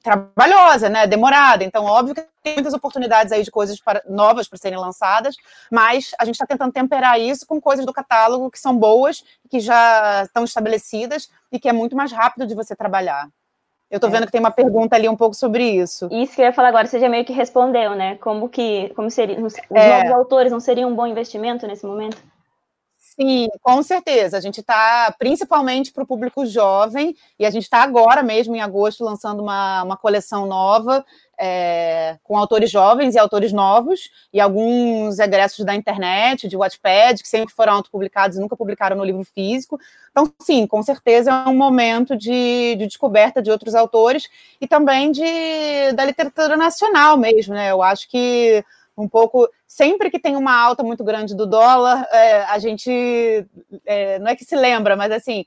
[0.03, 1.07] trabalhosa, né?
[1.07, 1.65] Demorada.
[1.65, 5.35] Então, óbvio que tem muitas oportunidades aí de coisas para, novas para serem lançadas,
[5.71, 9.59] mas a gente está tentando temperar isso com coisas do catálogo que são boas, que
[9.59, 13.29] já estão estabelecidas e que é muito mais rápido de você trabalhar.
[13.91, 14.13] Eu estou é.
[14.13, 16.09] vendo que tem uma pergunta ali um pouco sobre isso.
[16.11, 18.17] Isso que eu ia falar agora, você já meio que respondeu, né?
[18.17, 19.99] Como que como seria, os é.
[19.99, 22.19] novos autores não seriam um bom investimento nesse momento?
[23.19, 24.37] Sim, com certeza.
[24.37, 28.61] A gente está principalmente para o público jovem, e a gente está agora mesmo, em
[28.61, 31.03] agosto, lançando uma, uma coleção nova
[31.39, 37.29] é, com autores jovens e autores novos, e alguns egressos da internet, de Wattpad, que
[37.29, 39.81] sempre foram autopublicados e nunca publicaram no livro físico.
[40.11, 44.29] Então, sim, com certeza é um momento de, de descoberta de outros autores
[44.61, 47.71] e também de, da literatura nacional mesmo, né?
[47.71, 48.63] Eu acho que
[48.97, 49.49] um pouco.
[49.67, 53.47] Sempre que tem uma alta muito grande do dólar, é, a gente
[53.85, 55.45] é, não é que se lembra, mas assim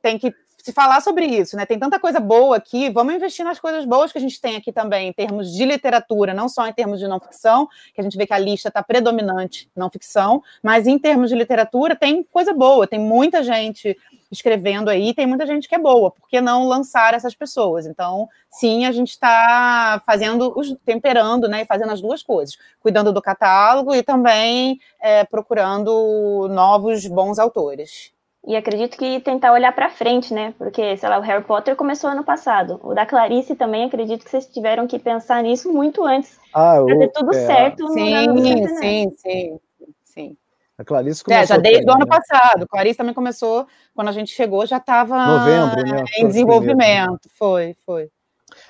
[0.00, 1.66] tem que se falar sobre isso, né?
[1.66, 4.72] Tem tanta coisa boa aqui, vamos investir nas coisas boas que a gente tem aqui
[4.72, 8.16] também, em termos de literatura, não só em termos de não ficção, que a gente
[8.16, 12.54] vê que a lista está predominante não ficção, mas em termos de literatura tem coisa
[12.54, 13.94] boa, tem muita gente
[14.34, 17.86] escrevendo aí, tem muita gente que é boa, por que não lançar essas pessoas?
[17.86, 23.12] Então, sim, a gente está fazendo, os, temperando, né, e fazendo as duas coisas, cuidando
[23.12, 28.12] do catálogo e também é, procurando novos bons autores.
[28.46, 30.52] E acredito que tentar olhar para frente, né?
[30.58, 32.78] Porque, sei lá, o Harry Potter começou ano passado.
[32.82, 36.38] O da Clarice também, acredito que vocês tiveram que pensar nisso muito antes.
[36.52, 37.46] Ah, para ter tudo é...
[37.46, 39.60] certo sim, no Sim, sim, sim,
[40.04, 40.36] sim.
[40.76, 41.42] A Clarice começou.
[41.42, 42.06] É, já desde o ano né?
[42.06, 42.66] passado.
[42.68, 46.04] Clarice também começou, quando a gente chegou, já estava né?
[46.18, 47.28] em desenvolvimento.
[47.34, 48.10] Foi, foi.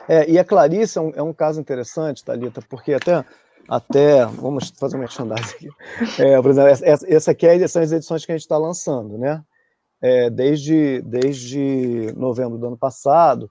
[0.08, 3.24] É, e a Clarice é um, é um caso interessante, Thalita, porque até
[3.66, 5.68] até, vamos fazer uma merchandising aqui.
[6.22, 9.16] É, por exemplo, essa, essa aqui é são as edições que a gente está lançando,
[9.16, 9.42] né?
[10.04, 13.50] é, desde, desde novembro do ano passado,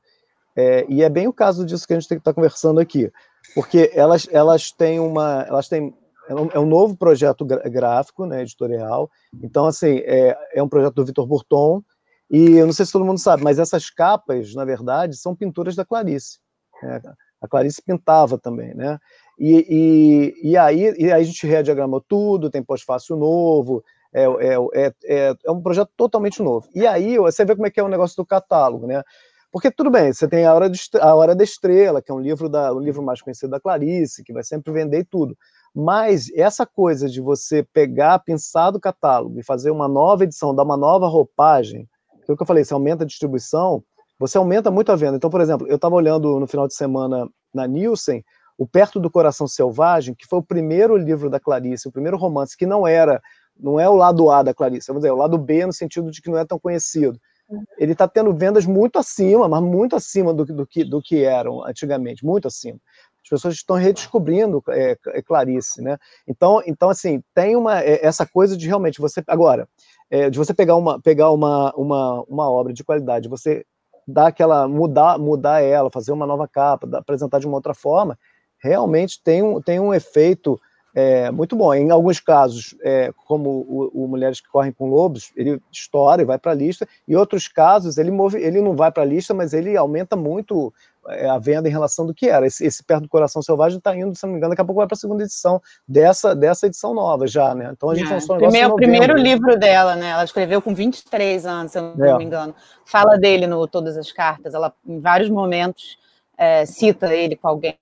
[0.55, 2.79] é, e é bem o caso disso que a gente tem que estar tá conversando
[2.79, 3.11] aqui,
[3.55, 5.95] porque elas, elas têm uma, elas têm
[6.27, 9.09] é um, é um novo projeto gráfico, né, editorial.
[9.41, 11.83] Então, assim, é, é um projeto do Vitor Burton.
[12.29, 15.75] E eu não sei se todo mundo sabe, mas essas capas, na verdade, são pinturas
[15.75, 16.39] da Clarice.
[16.81, 17.01] Né?
[17.41, 18.97] A Clarice pintava também, né?
[19.37, 23.83] E, e, e, aí, e aí a gente rediagramou tudo, tem pós-fácil novo,
[24.13, 26.67] é, é, é, é, é um projeto totalmente novo.
[26.73, 29.03] E aí você vê como é que é o negócio do catálogo, né?
[29.51, 32.19] Porque tudo bem, você tem a Hora, de, a Hora da Estrela, que é um
[32.19, 35.37] livro, da, um livro mais conhecido da Clarice, que vai sempre vender e tudo.
[35.75, 40.63] Mas essa coisa de você pegar, pensar do catálogo e fazer uma nova edição, dar
[40.63, 41.87] uma nova roupagem,
[42.23, 43.83] que é o que eu falei, você aumenta a distribuição,
[44.19, 45.17] você aumenta muito a venda.
[45.17, 48.23] Então, por exemplo, eu estava olhando no final de semana na Nielsen,
[48.57, 52.55] o Perto do Coração Selvagem, que foi o primeiro livro da Clarice, o primeiro romance
[52.55, 53.21] que não era
[53.59, 56.09] não é o lado A da Clarice, vamos dizer, é o lado B no sentido
[56.09, 57.19] de que não é tão conhecido.
[57.47, 57.63] Uhum.
[57.77, 61.63] Ele está tendo vendas muito acima, mas muito acima do, do, que, do que eram
[61.65, 62.79] antigamente, muito acima.
[63.23, 65.97] As pessoas estão redescobrindo é, é Clarice, né?
[66.27, 69.67] Então, então assim, tem uma é, essa coisa de realmente você agora
[70.11, 73.65] é, de você pegar uma pegar uma, uma, uma obra de qualidade, você
[74.05, 78.19] dar aquela mudar mudar ela, fazer uma nova capa, apresentar de uma outra forma,
[78.61, 80.59] realmente tem um, tem um efeito
[80.95, 81.73] é, muito bom.
[81.73, 86.25] Em alguns casos, é, como o, o, Mulheres que Correm com Lobos, ele estoura e
[86.25, 86.87] vai para a lista.
[87.07, 90.71] Em outros casos, ele, move, ele não vai para a lista, mas ele aumenta muito
[91.07, 92.45] a venda em relação do que era.
[92.45, 94.79] Esse, esse Perto do Coração Selvagem está indo, se não me engano, daqui a pouco
[94.79, 97.69] vai para a segunda edição dessa, dessa edição nova já, né?
[97.71, 98.13] Então a gente é.
[98.13, 100.09] lançou um primeiro, O primeiro livro dela, né?
[100.09, 102.17] Ela escreveu com 23 anos, se eu não é.
[102.17, 102.55] me engano.
[102.85, 104.53] Fala dele no Todas as Cartas.
[104.53, 105.97] Ela, em vários momentos,
[106.37, 107.77] é, cita ele com alguém.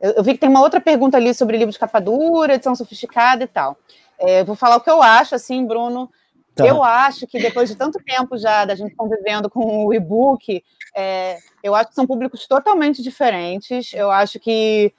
[0.00, 2.74] Eu, eu, vi que tem uma outra pergunta ali sobre livro de capa dura, edição
[2.74, 3.76] sofisticada e tal.
[4.18, 6.10] É, vou falar o que eu acho, assim, Bruno.
[6.54, 6.66] Tá.
[6.66, 10.62] Eu acho que depois de tanto tempo já da gente convivendo com o e-book,
[10.94, 13.92] é, eu acho que são públicos totalmente diferentes.
[13.94, 14.92] Eu acho que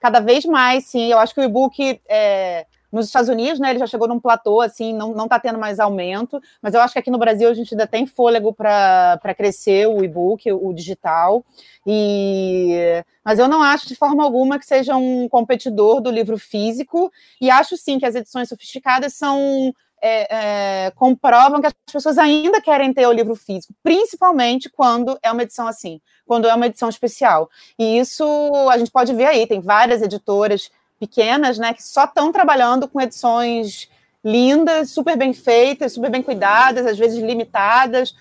[0.00, 3.78] cada vez mais, sim, eu acho que o e-book é, nos Estados Unidos, né, ele
[3.78, 7.10] já chegou num platô, assim, não está tendo mais aumento, mas eu acho que aqui
[7.10, 11.44] no Brasil a gente ainda tem fôlego para crescer o e-book, o digital,
[11.86, 17.12] e mas eu não acho de forma alguma que seja um competidor do livro físico,
[17.40, 22.60] e acho sim que as edições sofisticadas são é, é, comprovam que as pessoas ainda
[22.60, 26.88] querem ter o livro físico, principalmente quando é uma edição assim, quando é uma edição
[26.88, 27.50] especial.
[27.78, 28.24] E isso
[28.70, 33.00] a gente pode ver aí, tem várias editoras pequenas, né, que só estão trabalhando com
[33.00, 33.88] edições
[34.24, 38.14] lindas, super bem feitas, super bem cuidadas, às vezes limitadas,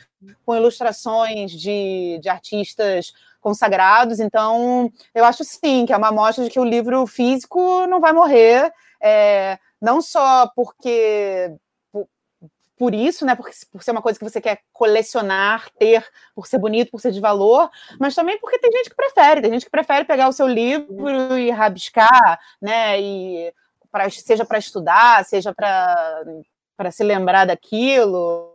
[0.45, 4.19] com ilustrações de, de artistas consagrados.
[4.19, 8.13] Então, eu acho sim que é uma amostra de que o livro físico não vai
[8.13, 11.51] morrer, é, não só porque
[12.77, 16.59] por isso, né, por, por ser uma coisa que você quer colecionar, ter, por ser
[16.59, 19.71] bonito, por ser de valor, mas também porque tem gente que prefere, tem gente que
[19.71, 23.53] prefere pegar o seu livro e rabiscar, né, e
[23.91, 28.53] pra, seja para estudar, seja para se lembrar daquilo,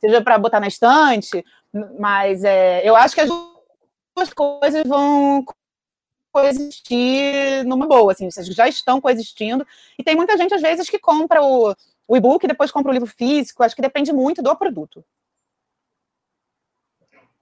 [0.00, 1.44] seja para botar na estante,
[1.98, 5.44] mas é, eu acho que as duas coisas vão
[6.32, 9.66] coexistir numa boa, assim, vocês já estão coexistindo,
[9.98, 11.74] e tem muita gente, às vezes, que compra o,
[12.08, 15.04] o e-book e depois compra o livro físico, acho que depende muito do produto.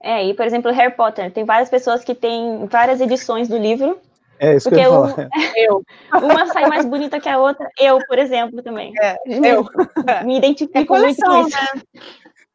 [0.03, 3.99] É, e por exemplo, Harry Potter, tem várias pessoas que têm várias edições do livro.
[4.39, 5.05] É isso porque que eu,
[5.55, 5.83] eu,
[6.21, 7.67] eu Uma sai mais bonita que a outra.
[7.79, 8.93] Eu, por exemplo, também.
[9.01, 9.65] É, eu.
[10.25, 11.75] Me identifico é coleção, muito com isso.
[11.75, 11.81] Né?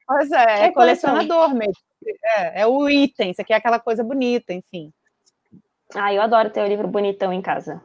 [0.06, 1.74] Pois é, é, é colecionador mesmo.
[2.36, 4.92] É, é o item, você quer aquela coisa bonita, enfim.
[5.94, 7.82] Ah, eu adoro ter o livro bonitão em casa.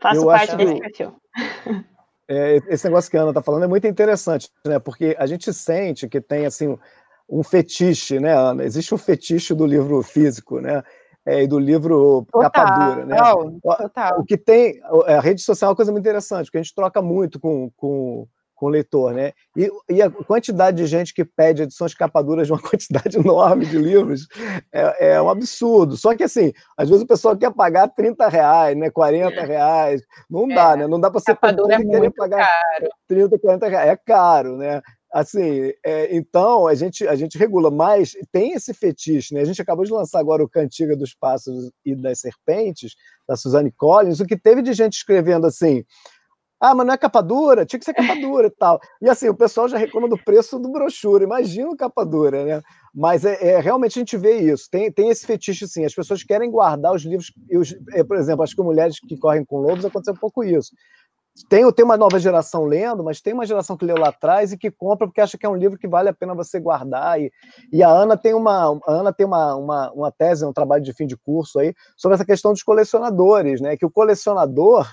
[0.00, 1.14] Faço eu parte desse perfil.
[2.32, 4.78] É, esse negócio que a Ana está falando é muito interessante, né?
[4.78, 6.78] Porque a gente sente que tem assim
[7.28, 8.64] um fetiche, né, Ana?
[8.64, 10.80] Existe um fetiche do livro físico, né?
[11.26, 13.16] É, e do livro total, capa dura, né?
[13.60, 14.20] Total.
[14.20, 17.02] O que tem, a rede social é uma coisa muito interessante, porque a gente troca
[17.02, 18.28] muito com, com
[18.60, 19.32] com leitor, né?
[19.56, 23.78] E, e, a quantidade de gente que pede edições capaduras de uma quantidade enorme de
[23.78, 24.28] livros
[24.70, 25.96] é, é, um absurdo.
[25.96, 28.90] Só que, assim, às vezes o pessoal quer pagar 30 reais, né?
[28.90, 30.02] 40 reais.
[30.28, 30.76] Não dá, é.
[30.76, 30.86] né?
[30.86, 32.90] Não dá para ser capadura é muito pagar caro.
[33.08, 33.88] 30, 40 reais.
[33.88, 34.82] É caro, né?
[35.10, 39.40] Assim, é, então a gente, a gente regula, mas tem esse fetiche, né?
[39.40, 42.92] A gente acabou de lançar agora o Cantiga dos Pássaros e das Serpentes,
[43.26, 45.82] da Suzanne Collins, o que teve de gente escrevendo assim
[46.60, 47.64] ah, mas não é capa dura?
[47.64, 48.78] Tinha que ser capa dura e tal.
[49.00, 52.62] E assim, o pessoal já reclama do preço do brochura, imagina capa dura, né?
[52.94, 54.68] Mas é, é, realmente a gente vê isso.
[54.70, 55.86] Tem, tem esse fetiche, sim.
[55.86, 57.32] As pessoas querem guardar os livros.
[57.50, 60.72] Os, é, por exemplo, acho que mulheres que correm com lobos aconteceu um pouco isso.
[61.48, 64.58] Tem, tem uma nova geração lendo, mas tem uma geração que leu lá atrás e
[64.58, 67.18] que compra porque acha que é um livro que vale a pena você guardar.
[67.20, 67.32] E,
[67.72, 70.92] e a Ana tem uma, a Ana tem uma, uma, uma tese, um trabalho de
[70.92, 73.76] fim de curso aí, sobre essa questão dos colecionadores, né?
[73.76, 74.92] Que o colecionador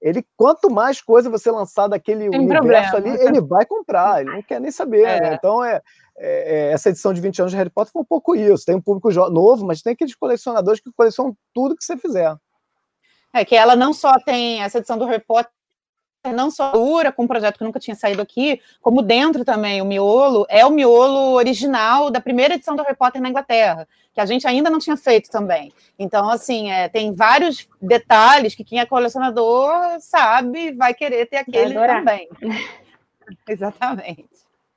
[0.00, 3.16] ele quanto mais coisa você lançar daquele Tem universo problema.
[3.16, 5.02] ali, ele vai comprar, ele não quer nem saber.
[5.02, 5.16] Né?
[5.16, 5.20] É.
[5.20, 5.34] Né?
[5.34, 5.80] Então, é,
[6.18, 8.64] é, é, essa edição de 20 anos de Harry Potter foi um pouco isso.
[8.64, 12.34] Tem um público novo, mas tem aqueles colecionadores que colecionam tudo que você fizer.
[13.34, 15.52] É que ela não só tem essa edição do Harry Potter,
[16.32, 19.84] não só dura com um projeto que nunca tinha saído aqui, como dentro também, o
[19.84, 24.26] miolo é o miolo original da primeira edição do Harry Potter na Inglaterra, que a
[24.26, 25.72] gente ainda não tinha feito também.
[25.98, 31.74] Então, assim, é, tem vários detalhes que quem é colecionador sabe, vai querer ter aquele
[31.74, 32.28] também.
[33.48, 34.28] Exatamente.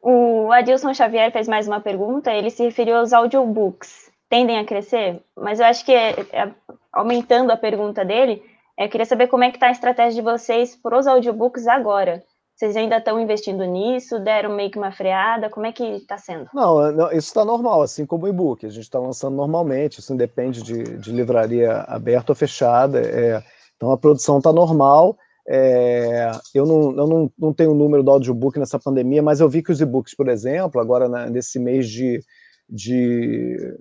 [0.02, 4.10] O Adilson Xavier fez mais uma pergunta, ele se referiu aos audiobooks.
[4.30, 5.22] Tendem a crescer?
[5.36, 6.52] Mas eu acho que, é, é,
[6.94, 8.44] aumentando a pergunta dele,
[8.86, 12.24] eu queria saber como é que está a estratégia de vocês para os audiobooks agora.
[12.56, 14.20] Vocês ainda estão investindo nisso?
[14.20, 15.50] Deram meio que uma freada?
[15.50, 16.48] Como é que está sendo?
[16.54, 18.66] Não, não isso está normal, assim como o e-book.
[18.66, 23.00] A gente está lançando normalmente, isso independe de, de livraria aberta ou fechada.
[23.02, 23.42] É,
[23.76, 25.18] então a produção está normal.
[25.48, 29.50] É, eu não, eu não, não tenho o número do audiobook nessa pandemia, mas eu
[29.50, 32.22] vi que os e-books, por exemplo, agora nesse mês de,
[32.70, 33.78] de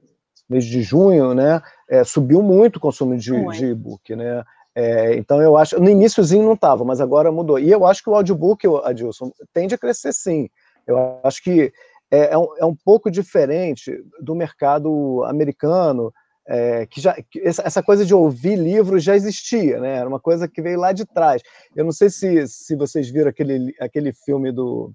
[0.48, 4.44] mês de junho, né, é, subiu muito o consumo de, de e-book, né?
[4.78, 7.58] É, então eu acho, no iníciozinho não estava, mas agora mudou.
[7.58, 10.48] E eu acho que o audiobook, Adilson, tende a crescer sim.
[10.86, 11.72] Eu acho que
[12.08, 16.14] é, é, um, é um, pouco diferente do mercado americano,
[16.46, 19.96] é, que já que essa coisa de ouvir livros já existia, né?
[19.96, 21.42] Era uma coisa que veio lá de trás.
[21.74, 24.92] Eu não sei se, se vocês viram aquele, aquele filme do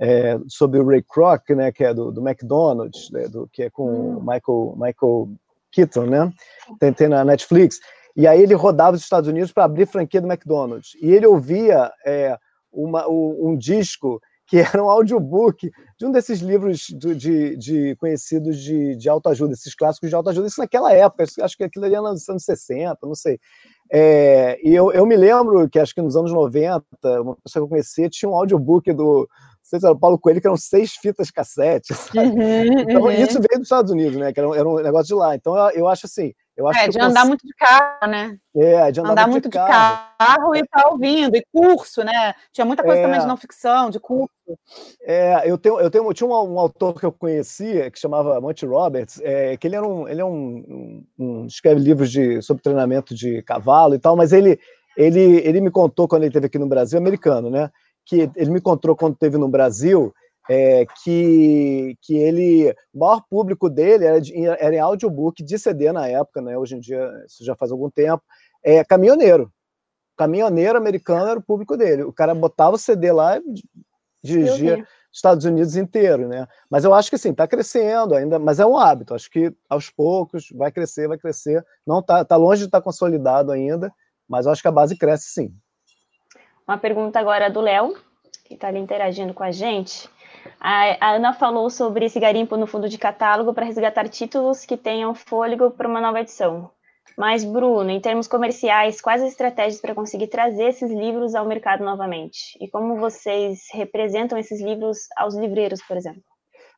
[0.00, 1.72] é, sobre o Ray Kroc, né?
[1.72, 4.20] Que é do, do McDonald's, né, do, que é com hum.
[4.20, 5.28] Michael Michael
[5.72, 6.32] Keaton, né?
[6.78, 7.80] Tem, tem na Netflix.
[8.16, 10.96] E aí ele rodava os Estados Unidos para abrir franquia do McDonald's.
[11.00, 12.36] E ele ouvia é,
[12.72, 17.96] uma, um, um, disco que era um audiobook de um desses livros de, de, de
[17.96, 21.94] conhecidos de, de autoajuda, esses clássicos de autoajuda, isso naquela época, acho que aquilo ali
[21.94, 23.38] era nos anos 60, não sei.
[23.90, 26.82] É, e eu, eu me lembro que acho que nos anos 90,
[27.22, 29.28] uma pessoa que eu conhecia tinha um audiobook do,
[29.68, 31.92] sei se era o Paulo Coelho, que eram seis fitas cassete.
[32.18, 33.10] Uhum, então, uhum.
[33.10, 34.32] isso veio dos Estados Unidos, né?
[34.32, 35.34] Que era, era um negócio de lá.
[35.34, 38.36] Então, eu, eu acho assim, eu acho é, de andar muito de carro, né?
[38.56, 40.10] É, de andar, andar muito, de, carro.
[40.10, 42.34] de carro e estar tá ouvindo, e curso, né?
[42.52, 44.28] Tinha muita coisa é, também de não ficção, de curso.
[45.02, 48.66] É, eu tenho, eu tenho, tinha um, um autor que eu conhecia que chamava Monty
[48.66, 52.60] Roberts, é, que ele era um, ele é um, um, um, escreve livros de sobre
[52.60, 54.58] treinamento de cavalo e tal, mas ele,
[54.96, 57.70] ele, ele me contou quando ele esteve aqui no Brasil, americano, né?
[58.04, 60.12] Que ele me contou quando esteve no Brasil
[60.48, 65.92] é, que, que ele, o maior público dele era, de, era em audiobook de CD
[65.92, 66.56] na época, né?
[66.56, 68.22] Hoje em dia, isso já faz algum tempo,
[68.62, 69.52] é caminhoneiro.
[70.16, 72.02] Caminhoneiro americano era o público dele.
[72.02, 73.42] O cara botava o CD lá e
[74.22, 76.46] dirigia Estados Unidos inteiro, né?
[76.70, 79.14] Mas eu acho que assim, está crescendo ainda, mas é um hábito.
[79.14, 81.64] Acho que aos poucos vai crescer, vai crescer.
[81.86, 83.92] Não está tá longe de estar tá consolidado ainda,
[84.28, 85.54] mas eu acho que a base cresce sim.
[86.66, 87.96] Uma pergunta agora do Léo,
[88.44, 90.08] que está ali interagindo com a gente.
[90.60, 95.14] A, Ana falou sobre esse garimpo no fundo de catálogo para resgatar títulos que tenham
[95.14, 96.70] fôlego para uma nova edição.
[97.16, 101.84] Mas, Bruno, em termos comerciais, quais as estratégias para conseguir trazer esses livros ao mercado
[101.84, 102.56] novamente?
[102.60, 106.22] E como vocês representam esses livros aos livreiros, por exemplo?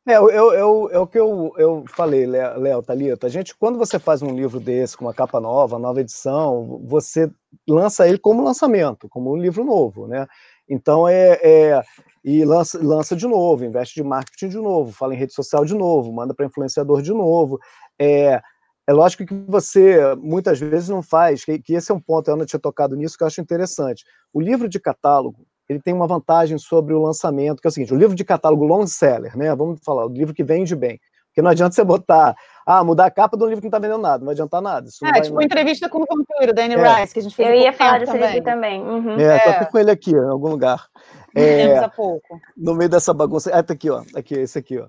[0.07, 3.27] É, eu, eu, é o que eu, eu falei, Léo, Thalita.
[3.27, 7.31] A gente, quando você faz um livro desse, com uma capa nova, nova edição, você
[7.69, 10.25] lança ele como lançamento, como um livro novo, né?
[10.71, 11.83] Então, é, é
[12.23, 15.73] e lança, lança de novo, investe de marketing de novo, fala em rede social de
[15.73, 17.59] novo, manda para influenciador de novo.
[17.99, 18.39] É,
[18.87, 22.35] é lógico que você muitas vezes não faz, que, que esse é um ponto, a
[22.35, 24.03] Ana tinha tocado nisso, que eu acho interessante.
[24.31, 27.93] O livro de catálogo, ele tem uma vantagem sobre o lançamento, que é o seguinte,
[27.93, 31.41] o livro de catálogo long seller, né, vamos falar, o livro que vende bem, porque
[31.41, 34.01] não adianta você botar, ah, mudar a capa de um livro que não está vendendo
[34.01, 34.87] nada, não vai adiantar nada.
[34.87, 37.01] Isso é, tipo entrevista com o vampiro, Danny é.
[37.01, 38.81] Rice, que a gente fez Eu ia falar desse livro também.
[38.81, 39.19] Uhum.
[39.19, 39.39] É, é.
[39.39, 40.87] tô aqui com ele aqui, em algum lugar.
[41.35, 42.39] É, há pouco.
[42.55, 43.49] No meio dessa bagunça.
[43.53, 44.03] Ah, tá aqui, ó.
[44.15, 44.87] Aqui, esse aqui, ó.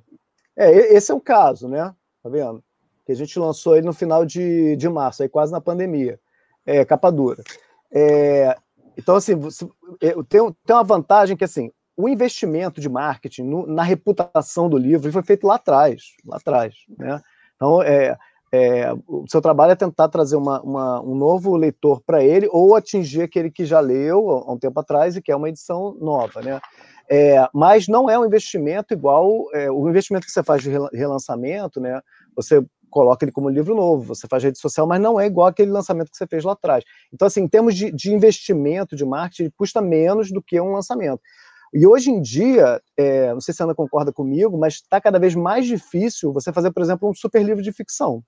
[0.56, 1.94] É, esse é o caso, né?
[2.22, 2.62] Tá vendo?
[3.06, 6.18] Que a gente lançou ele no final de, de março, aí quase na pandemia.
[6.66, 7.42] É, capa dura.
[7.90, 8.56] É,
[8.96, 9.64] então, assim, você,
[10.00, 14.76] é, tem, tem uma vantagem que, assim, o investimento de marketing no, na reputação do
[14.76, 17.20] livro foi feito lá atrás, lá atrás, né?
[17.62, 18.18] Então, é,
[18.52, 22.74] é, o seu trabalho é tentar trazer uma, uma, um novo leitor para ele ou
[22.74, 26.60] atingir aquele que já leu há um tempo atrás e quer uma edição nova, né?
[27.08, 31.80] É, mas não é um investimento igual é, o investimento que você faz de relançamento,
[31.80, 32.00] né?
[32.34, 35.70] Você coloca ele como livro novo, você faz rede social, mas não é igual aquele
[35.70, 36.82] lançamento que você fez lá atrás.
[37.12, 41.20] Então, assim, em termos de, de investimento de marketing, custa menos do que um lançamento.
[41.72, 45.18] E hoje em dia, é, não sei se a Ana concorda comigo, mas está cada
[45.18, 48.22] vez mais difícil você fazer, por exemplo, um super livro de ficção.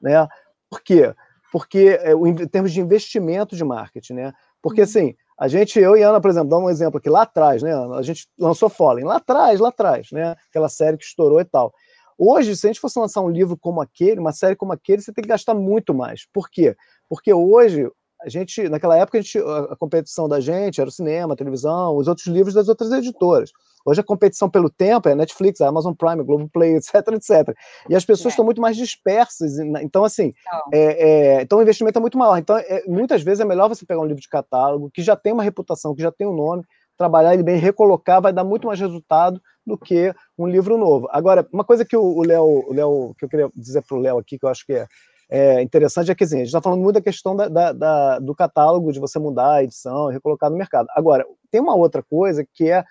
[0.00, 0.26] Né?
[0.68, 1.14] Por quê?
[1.52, 4.32] Porque é, em termos de investimento de marketing, né?
[4.60, 4.84] Porque uhum.
[4.84, 7.72] assim, a gente, eu e Ana, por exemplo, dá um exemplo aqui, lá atrás, né?
[7.74, 10.34] A gente lançou Fallen, lá atrás, lá atrás, né?
[10.48, 11.72] Aquela série que estourou e tal.
[12.18, 15.12] Hoje, se a gente fosse lançar um livro como aquele, uma série como aquele, você
[15.12, 16.26] tem que gastar muito mais.
[16.32, 16.76] Por quê?
[17.08, 17.90] Porque hoje,
[18.24, 21.96] a gente, naquela época, a, gente, a competição da gente era o cinema, a televisão,
[21.96, 23.50] os outros livros das outras editoras.
[23.84, 27.56] Hoje a competição pelo tempo é Netflix, Amazon Prime, Globoplay, etc, etc.
[27.88, 28.28] E as pessoas é.
[28.30, 29.58] estão muito mais dispersas.
[29.58, 32.38] Então, assim, então, é, é, então o investimento é muito maior.
[32.38, 35.32] Então, é, muitas vezes é melhor você pegar um livro de catálogo que já tem
[35.32, 36.62] uma reputação, que já tem um nome,
[36.96, 41.08] trabalhar ele bem, recolocar, vai dar muito mais resultado do que um livro novo.
[41.10, 44.44] Agora, uma coisa que o Léo, que eu queria dizer para o Léo aqui, que
[44.44, 44.86] eu acho que é,
[45.34, 48.18] é interessante, é que assim, a gente está falando muito da questão da, da, da,
[48.18, 50.86] do catálogo, de você mudar a edição e recolocar no mercado.
[50.94, 52.84] Agora, tem uma outra coisa que é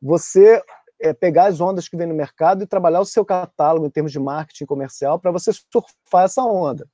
[0.00, 0.62] você
[1.02, 4.10] é, pegar as ondas que vem no mercado e trabalhar o seu catálogo em termos
[4.10, 6.86] de marketing comercial para você surfar essa onda.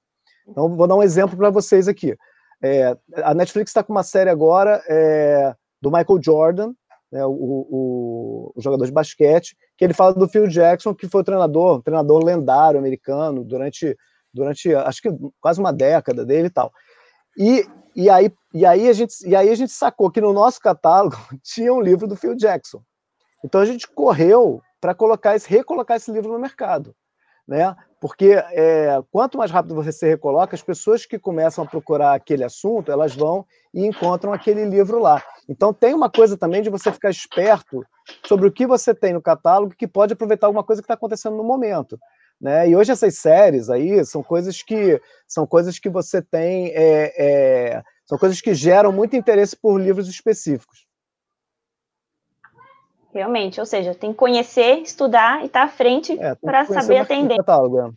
[0.48, 2.16] Então, vou dar um exemplo para vocês aqui.
[2.61, 6.72] É, a Netflix está com uma série agora é, do Michael Jordan,
[7.12, 11.20] né, o, o, o, jogador de basquete, que ele fala do Phil Jackson, que foi
[11.20, 13.96] o treinador, um treinador lendário americano durante,
[14.38, 16.72] durante acho que quase uma década dele e tal.
[17.37, 20.61] E, e, aí, e, aí a gente, e aí a gente sacou que no nosso
[20.61, 22.83] catálogo tinha um livro do Phil Jackson.
[23.44, 26.94] Então a gente correu para colocar esse, recolocar esse livro no mercado,
[27.46, 27.77] né?
[28.01, 32.44] Porque é, quanto mais rápido você se recoloca, as pessoas que começam a procurar aquele
[32.44, 35.22] assunto, elas vão e encontram aquele livro lá.
[35.48, 37.85] Então tem uma coisa também de você ficar esperto
[38.24, 41.37] sobre o que você tem no catálogo que pode aproveitar alguma coisa que está acontecendo
[41.37, 41.98] no momento.
[42.40, 42.68] Né?
[42.68, 47.83] E hoje essas séries aí são coisas que são coisas que você tem, é, é,
[48.07, 50.87] são coisas que geram muito interesse por livros específicos.
[53.12, 56.98] Realmente, ou seja, tem que conhecer, estudar e estar tá à frente é, para saber
[56.98, 57.37] atender.
[57.38, 57.90] Catálogo, é.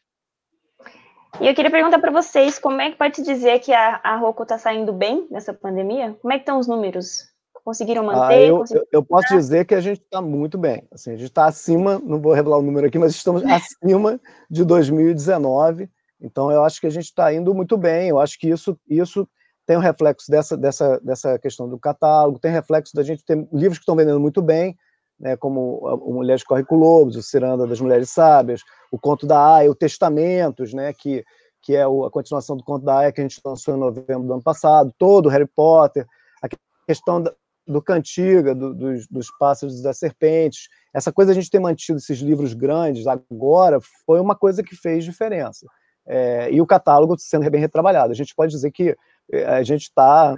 [1.39, 4.43] E eu queria perguntar para vocês, como é que pode dizer que a, a Roku
[4.43, 6.17] está saindo bem nessa pandemia?
[6.21, 7.30] Como é que estão os números?
[7.71, 8.33] Conseguiram ah, manter?
[8.33, 8.87] Ah, eu, conseguiram...
[8.91, 10.83] eu, posso dizer que a gente está muito bem.
[10.91, 14.19] Assim, a gente está acima, não vou revelar o número aqui, mas estamos acima
[14.49, 15.89] de 2019.
[16.19, 18.09] Então, eu acho que a gente está indo muito bem.
[18.09, 19.25] Eu acho que isso, isso
[19.65, 23.77] tem um reflexo dessa, dessa, dessa questão do catálogo, tem reflexo da gente ter livros
[23.77, 24.75] que estão vendendo muito bem,
[25.17, 29.55] né, como o Mulheres Corre com Lobos, o Ciranda das Mulheres Sábias, o Conto da
[29.55, 31.23] Aya, o Testamentos, né, que,
[31.61, 34.33] que é a continuação do Conto da Aya que a gente lançou em novembro do
[34.33, 36.05] ano passado, todo o Harry Potter,
[36.43, 36.49] a
[36.85, 37.33] questão da,
[37.67, 40.67] do Cantiga, do, dos, dos Pássaros e das Serpentes.
[40.93, 44.75] Essa coisa de a gente ter mantido esses livros grandes agora foi uma coisa que
[44.75, 45.65] fez diferença.
[46.05, 48.11] É, e o catálogo sendo bem retrabalhado.
[48.11, 48.95] A gente pode dizer que
[49.31, 50.35] é, a gente está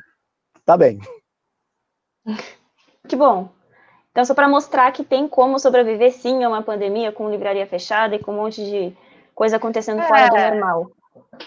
[0.65, 0.99] tá bem.
[3.05, 3.49] Que bom.
[4.11, 8.15] Então, só para mostrar que tem como sobreviver sim a uma pandemia com livraria fechada
[8.15, 8.95] e com um monte de
[9.35, 10.07] coisa acontecendo é.
[10.07, 10.91] fora do normal.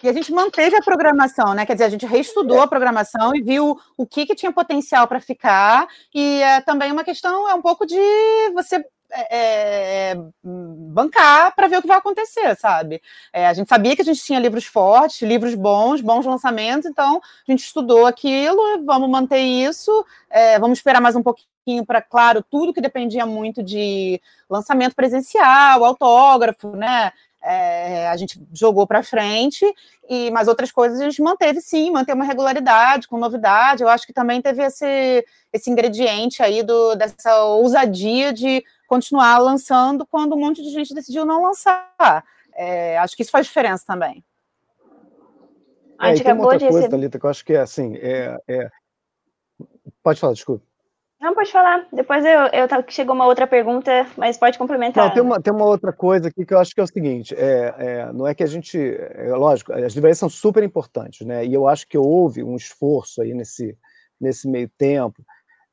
[0.03, 1.67] E a gente manteve a programação, né?
[1.67, 5.21] Quer dizer, a gente reestudou a programação e viu o que, que tinha potencial para
[5.21, 5.87] ficar.
[6.15, 7.97] E é também uma questão, é um pouco de
[8.55, 13.01] você é, é bancar para ver o que vai acontecer, sabe?
[13.33, 17.21] É, a gente sabia que a gente tinha livros fortes, livros bons, bons lançamentos, então
[17.47, 22.45] a gente estudou aquilo, vamos manter isso, é, vamos esperar mais um pouquinho para, claro,
[22.49, 27.13] tudo que dependia muito de lançamento presencial, autógrafo, né?
[27.43, 29.65] É, a gente jogou para frente,
[30.09, 33.83] e mas outras coisas a gente manteve sim, manteve uma regularidade, com novidade.
[33.83, 40.07] Eu acho que também teve esse, esse ingrediente aí do, dessa ousadia de continuar lançando
[40.07, 42.25] quando um monte de gente decidiu não lançar.
[42.55, 44.25] É, acho que isso faz diferença também.
[45.99, 47.97] A gente é, acabou tem outra coisa, Thalita, que eu acho que é assim.
[47.97, 48.71] É, é...
[50.03, 50.65] Pode falar, desculpa.
[51.27, 51.85] Não, pode falar.
[51.93, 55.07] Depois eu, eu chegou uma outra pergunta, mas pode complementar.
[55.07, 57.35] Não, tem uma, tem uma outra coisa aqui que eu acho que é o seguinte:
[57.35, 58.79] é, é, não é que a gente.
[58.79, 61.45] É, lógico, as livrarias são super importantes, né?
[61.45, 63.77] E eu acho que houve um esforço aí nesse,
[64.21, 65.21] nesse meio tempo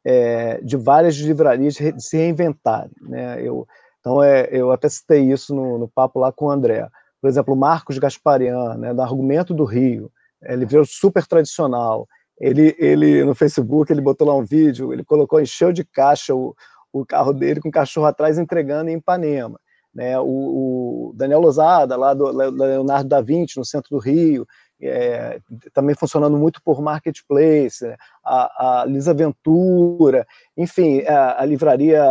[0.03, 3.39] é, de várias livrarias se reinventarem, né?
[3.39, 3.67] Eu,
[3.99, 6.89] então, é, eu até citei isso no, no papo lá com o André.
[7.21, 12.07] Por exemplo, Marcos Gasparian, né, do Argumento do Rio, é, livreiro super tradicional
[12.39, 16.55] ele, ele no Facebook ele botou lá um vídeo, ele colocou, encheu de caixa o,
[16.91, 19.59] o carro dele com o cachorro atrás entregando em Ipanema.
[19.93, 24.43] Né, o, o Daniel Lozada, lá do Leonardo da Vinci, no centro do Rio,
[24.81, 25.39] é,
[25.71, 30.25] também funcionando muito por marketplace, né, a, a Lisa Ventura,
[30.57, 32.03] enfim, a, a livraria.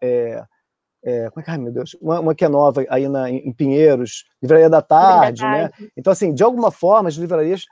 [0.00, 0.44] É,
[1.02, 3.52] é, como é que, ai meu Deus, uma, uma, que é nova aí na, em
[3.52, 5.82] Pinheiros, Livraria da Tarde, da tarde.
[5.82, 5.88] né?
[5.96, 7.64] Então, assim, de alguma forma, as livrarias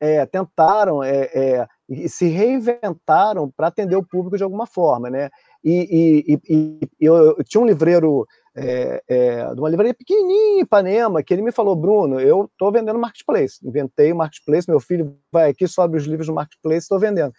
[0.00, 5.28] é, tentaram é, é, e se reinventaram para atender o público de alguma forma, né?
[5.62, 8.26] E, e, e, e eu, eu, tinha um livreiro
[8.56, 12.72] é, é, de uma livraria pequenininha em Ipanema que ele me falou, Bruno, eu estou
[12.72, 16.98] vendendo marketplace, inventei o marketplace, meu filho vai aqui sobre os livros do marketplace, estou
[16.98, 17.32] vendendo.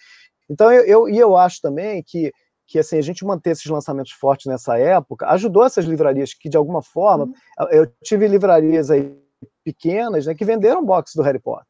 [0.47, 2.32] Então eu, eu e eu acho também que
[2.68, 6.55] que assim a gente manter esses lançamentos fortes nessa época ajudou essas livrarias que de
[6.55, 7.68] alguma forma uhum.
[7.70, 9.14] eu tive livrarias aí
[9.62, 11.66] pequenas né, que venderam box do Harry Potter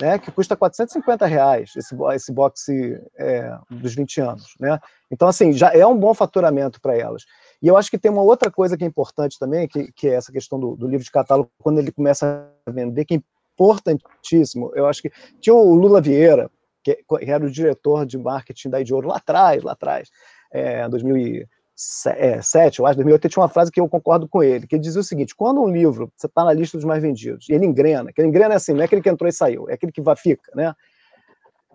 [0.00, 4.54] né, que custa 450 reais esse, esse boxe é, dos 20 anos.
[4.58, 4.78] Né?
[5.10, 7.24] Então, assim, já é um bom faturamento para elas.
[7.62, 10.14] E eu acho que tem uma outra coisa que é importante também, que, que é
[10.14, 13.20] essa questão do, do, livro de catálogo, quando ele começa a vender, que é
[13.54, 14.72] importantíssimo.
[14.74, 16.50] Eu acho que tinha o Lula Vieira,
[16.82, 20.10] que, que era o diretor de marketing da Ouro lá atrás, lá atrás,
[20.52, 21.46] é, 2000
[21.76, 25.00] 2007, eu acho, 2008, tinha uma frase que eu concordo com ele, que ele dizia
[25.00, 28.12] o seguinte, quando um livro, você está na lista dos mais vendidos, e ele engrena,
[28.12, 30.00] que ele engrena é assim, não é aquele que entrou e saiu, é aquele que
[30.00, 30.74] vai, fica, né?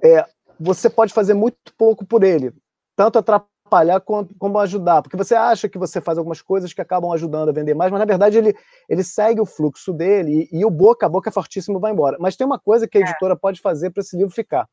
[0.04, 0.26] É,
[0.60, 2.54] você pode fazer muito pouco por ele,
[2.96, 7.12] tanto atrapalhar como, como ajudar, porque você acha que você faz algumas coisas que acabam
[7.12, 8.56] ajudando a vender mais, mas na verdade ele,
[8.88, 12.18] ele segue o fluxo dele e, e o boca a boca fortíssimo vai embora.
[12.20, 13.04] Mas tem uma coisa que a é.
[13.04, 14.68] editora pode fazer para esse livro ficar,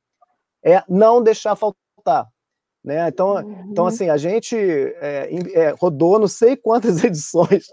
[0.62, 2.29] é não deixar faltar.
[2.85, 3.09] Né?
[3.09, 3.66] Então, então, uhum.
[3.70, 7.66] então, assim, a gente é, é, rodou não sei quantas edições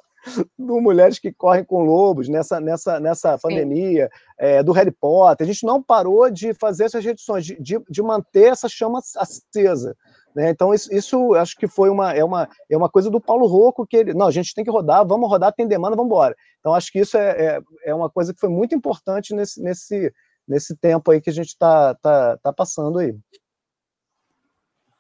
[0.58, 4.10] do Mulheres que Correm com Lobos nessa, nessa, nessa pandemia,
[4.40, 5.46] é, do Harry Potter.
[5.46, 9.96] A gente não parou de fazer essas edições, de, de, de manter essa chama acesa.
[10.36, 10.50] Né?
[10.50, 13.86] Então, isso, isso, acho que foi uma, é, uma, é uma coisa do Paulo Rocco,
[13.86, 16.36] que ele, não, a gente tem que rodar, vamos rodar, tem demanda, vamos embora.
[16.60, 20.14] Então, acho que isso é, é, é uma coisa que foi muito importante nesse, nesse,
[20.48, 23.14] nesse tempo aí que a gente está tá, tá passando aí.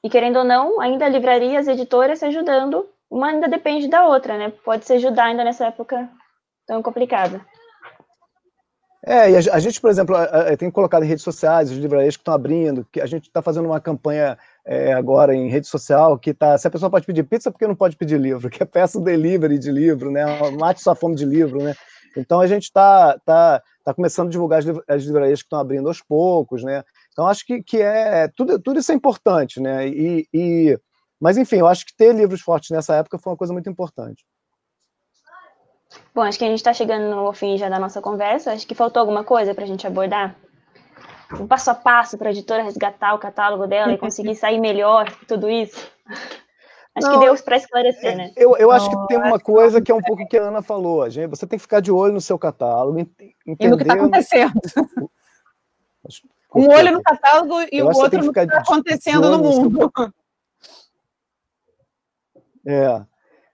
[0.03, 4.07] E querendo ou não, ainda a livraria, as editoras se ajudando, uma ainda depende da
[4.07, 4.51] outra, né?
[4.63, 6.09] Pode se ajudar ainda nessa época
[6.65, 7.45] tão complicada.
[9.03, 10.15] É, e a, gente, por exemplo,
[10.59, 13.65] tem colocado em redes sociais, os livrarias que estão abrindo, que a gente está fazendo
[13.65, 17.51] uma campanha é, agora em rede social que tá, se a pessoa pode pedir pizza,
[17.51, 20.23] porque não pode pedir livro, que é peça delivery de livro, né?
[20.51, 21.73] Mate sua fome de livro, né?
[22.15, 26.01] Então a gente está tá, tá começando a divulgar as livrarias que estão abrindo aos
[26.01, 26.83] poucos, né?
[27.11, 29.87] Então, acho que, que é tudo, tudo isso é importante, né?
[29.87, 30.79] E, e,
[31.19, 34.25] mas, enfim, eu acho que ter livros fortes nessa época foi uma coisa muito importante.
[36.15, 38.53] Bom, acho que a gente está chegando no fim já da nossa conversa.
[38.53, 40.37] Acho que faltou alguma coisa para a gente abordar.
[41.37, 45.09] Um passo a passo para a editora resgatar o catálogo dela e conseguir sair melhor
[45.27, 45.91] tudo isso.
[46.95, 48.31] Acho não, que deu para esclarecer, né?
[48.35, 51.09] Eu, eu acho que tem uma coisa que é um pouco que a Ana falou.
[51.09, 53.93] Gente, você tem que ficar de olho no seu catálogo, entender e no que está
[53.93, 54.59] acontecendo
[56.53, 59.91] Um olho no catálogo e o outro no que está acontecendo no mundo.
[62.65, 63.05] É.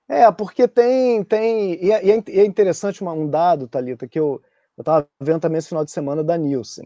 [0.10, 1.24] É, porque tem.
[1.24, 4.42] tem e é, é, é interessante um dado, Thalita, que eu
[4.78, 6.86] estava vendo também esse final de semana da Nielsen.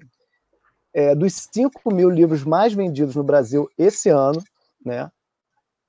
[0.94, 4.44] É, dos 5 mil livros mais vendidos no Brasil esse ano,
[4.86, 5.10] né,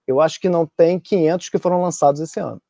[0.06, 2.60] eu acho que não tem 500 que foram lançados esse ano.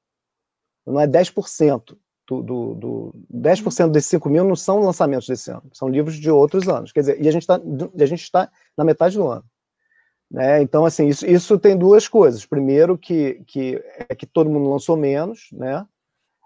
[0.86, 1.96] Não é 10%.
[2.41, 6.30] Do, do, do 10% desses 5 mil não são lançamentos desse ano, são livros de
[6.30, 6.93] outros anos.
[6.93, 7.43] Quer dizer, e a gente
[8.22, 9.45] está tá na metade do ano.
[10.30, 10.62] Né?
[10.62, 12.47] Então, assim, isso, isso tem duas coisas.
[12.47, 15.87] Primeiro, que, que é que todo mundo lançou menos, né?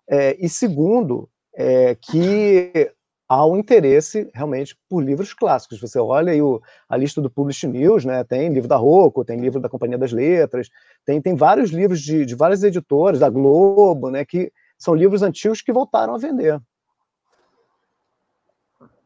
[0.08, 2.92] É, e segundo, é que
[3.28, 5.80] há um interesse realmente por livros clássicos.
[5.80, 8.24] Você olha aí o, a lista do Publish News, né?
[8.24, 10.68] Tem livro da Rocco, tem livro da Companhia das Letras,
[11.04, 14.24] tem, tem vários livros de, de várias editoras, da Globo, né?
[14.24, 16.60] Que são livros antigos que voltaram a vender.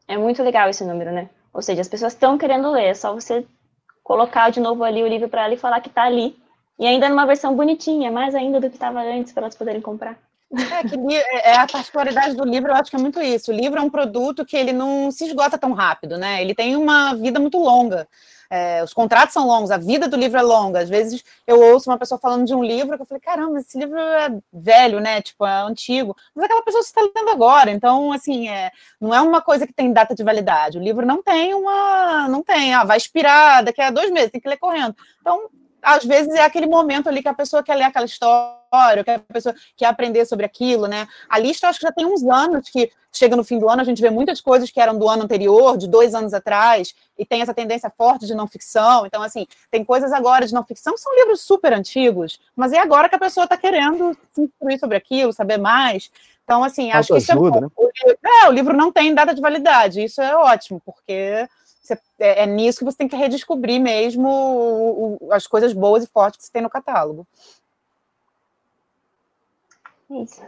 [0.07, 1.29] É muito legal esse número, né?
[1.53, 3.45] Ou seja, as pessoas estão querendo ler, é só você
[4.03, 6.35] colocar de novo ali o livro para ela e falar que está ali.
[6.77, 10.17] E ainda numa versão bonitinha, mais ainda do que estava antes, para elas poderem comprar.
[10.53, 13.51] É, que é, é a particularidade do livro, eu acho que é muito isso.
[13.51, 16.41] O livro é um produto que ele não se esgota tão rápido, né?
[16.41, 18.07] Ele tem uma vida muito longa.
[18.53, 20.81] É, os contratos são longos, a vida do livro é longa.
[20.81, 23.79] Às vezes eu ouço uma pessoa falando de um livro que eu falei, caramba, esse
[23.79, 25.21] livro é velho, né?
[25.21, 26.17] Tipo, é antigo.
[26.35, 27.71] Mas aquela pessoa está lendo agora.
[27.71, 30.77] Então, assim, é, não é uma coisa que tem data de validade.
[30.77, 32.27] O livro não tem uma.
[32.27, 34.93] Não tem, ah, vai expirar daqui a dois meses, tem que ler correndo.
[35.21, 35.49] Então,
[35.81, 39.19] às vezes é aquele momento ali que a pessoa quer ler aquela história, que a
[39.19, 41.07] pessoa quer aprender sobre aquilo, né?
[41.29, 43.81] A lista, eu acho que já tem uns anos que chega no fim do ano,
[43.81, 47.25] a gente vê muitas coisas que eram do ano anterior, de dois anos atrás, e
[47.25, 49.05] tem essa tendência forte de não ficção.
[49.05, 53.09] Então, assim, tem coisas agora de não ficção, são livros super antigos, mas é agora
[53.09, 56.09] que a pessoa está querendo se instruir sobre aquilo, saber mais.
[56.43, 57.67] Então, assim, acho que isso é, né?
[57.75, 57.89] o,
[58.43, 61.47] é, o livro não tem data de validade, isso é ótimo, porque
[61.95, 66.03] você, é, é, nisso que você tem que redescobrir mesmo o, o, as coisas boas
[66.03, 67.27] e fortes que você tem no catálogo.
[70.09, 70.41] Isso.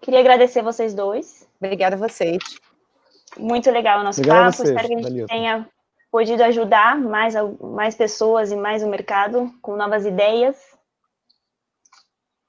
[0.00, 1.46] Queria agradecer vocês dois.
[1.60, 2.42] Obrigada a vocês.
[3.36, 4.56] Muito legal o nosso Obrigado papo.
[4.56, 5.26] Vocês, Espero que a gente Valeu.
[5.26, 5.68] tenha
[6.10, 10.56] podido ajudar mais, mais pessoas e mais o mercado com novas ideias.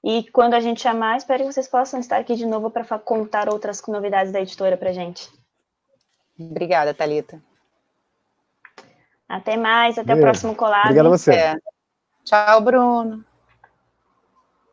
[0.02, 3.48] E quando a gente chamar, espero que vocês possam estar aqui de novo para contar
[3.48, 5.30] outras novidades da editora para gente.
[6.38, 7.40] Obrigada, Talita.
[9.28, 10.84] Até mais, até o próximo collab.
[10.84, 11.32] Obrigada a você.
[11.32, 11.56] É.
[12.24, 13.24] Tchau, Bruno.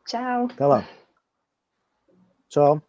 [0.06, 0.47] Tchau.
[0.52, 0.84] Até lá.
[2.49, 2.82] Tchau.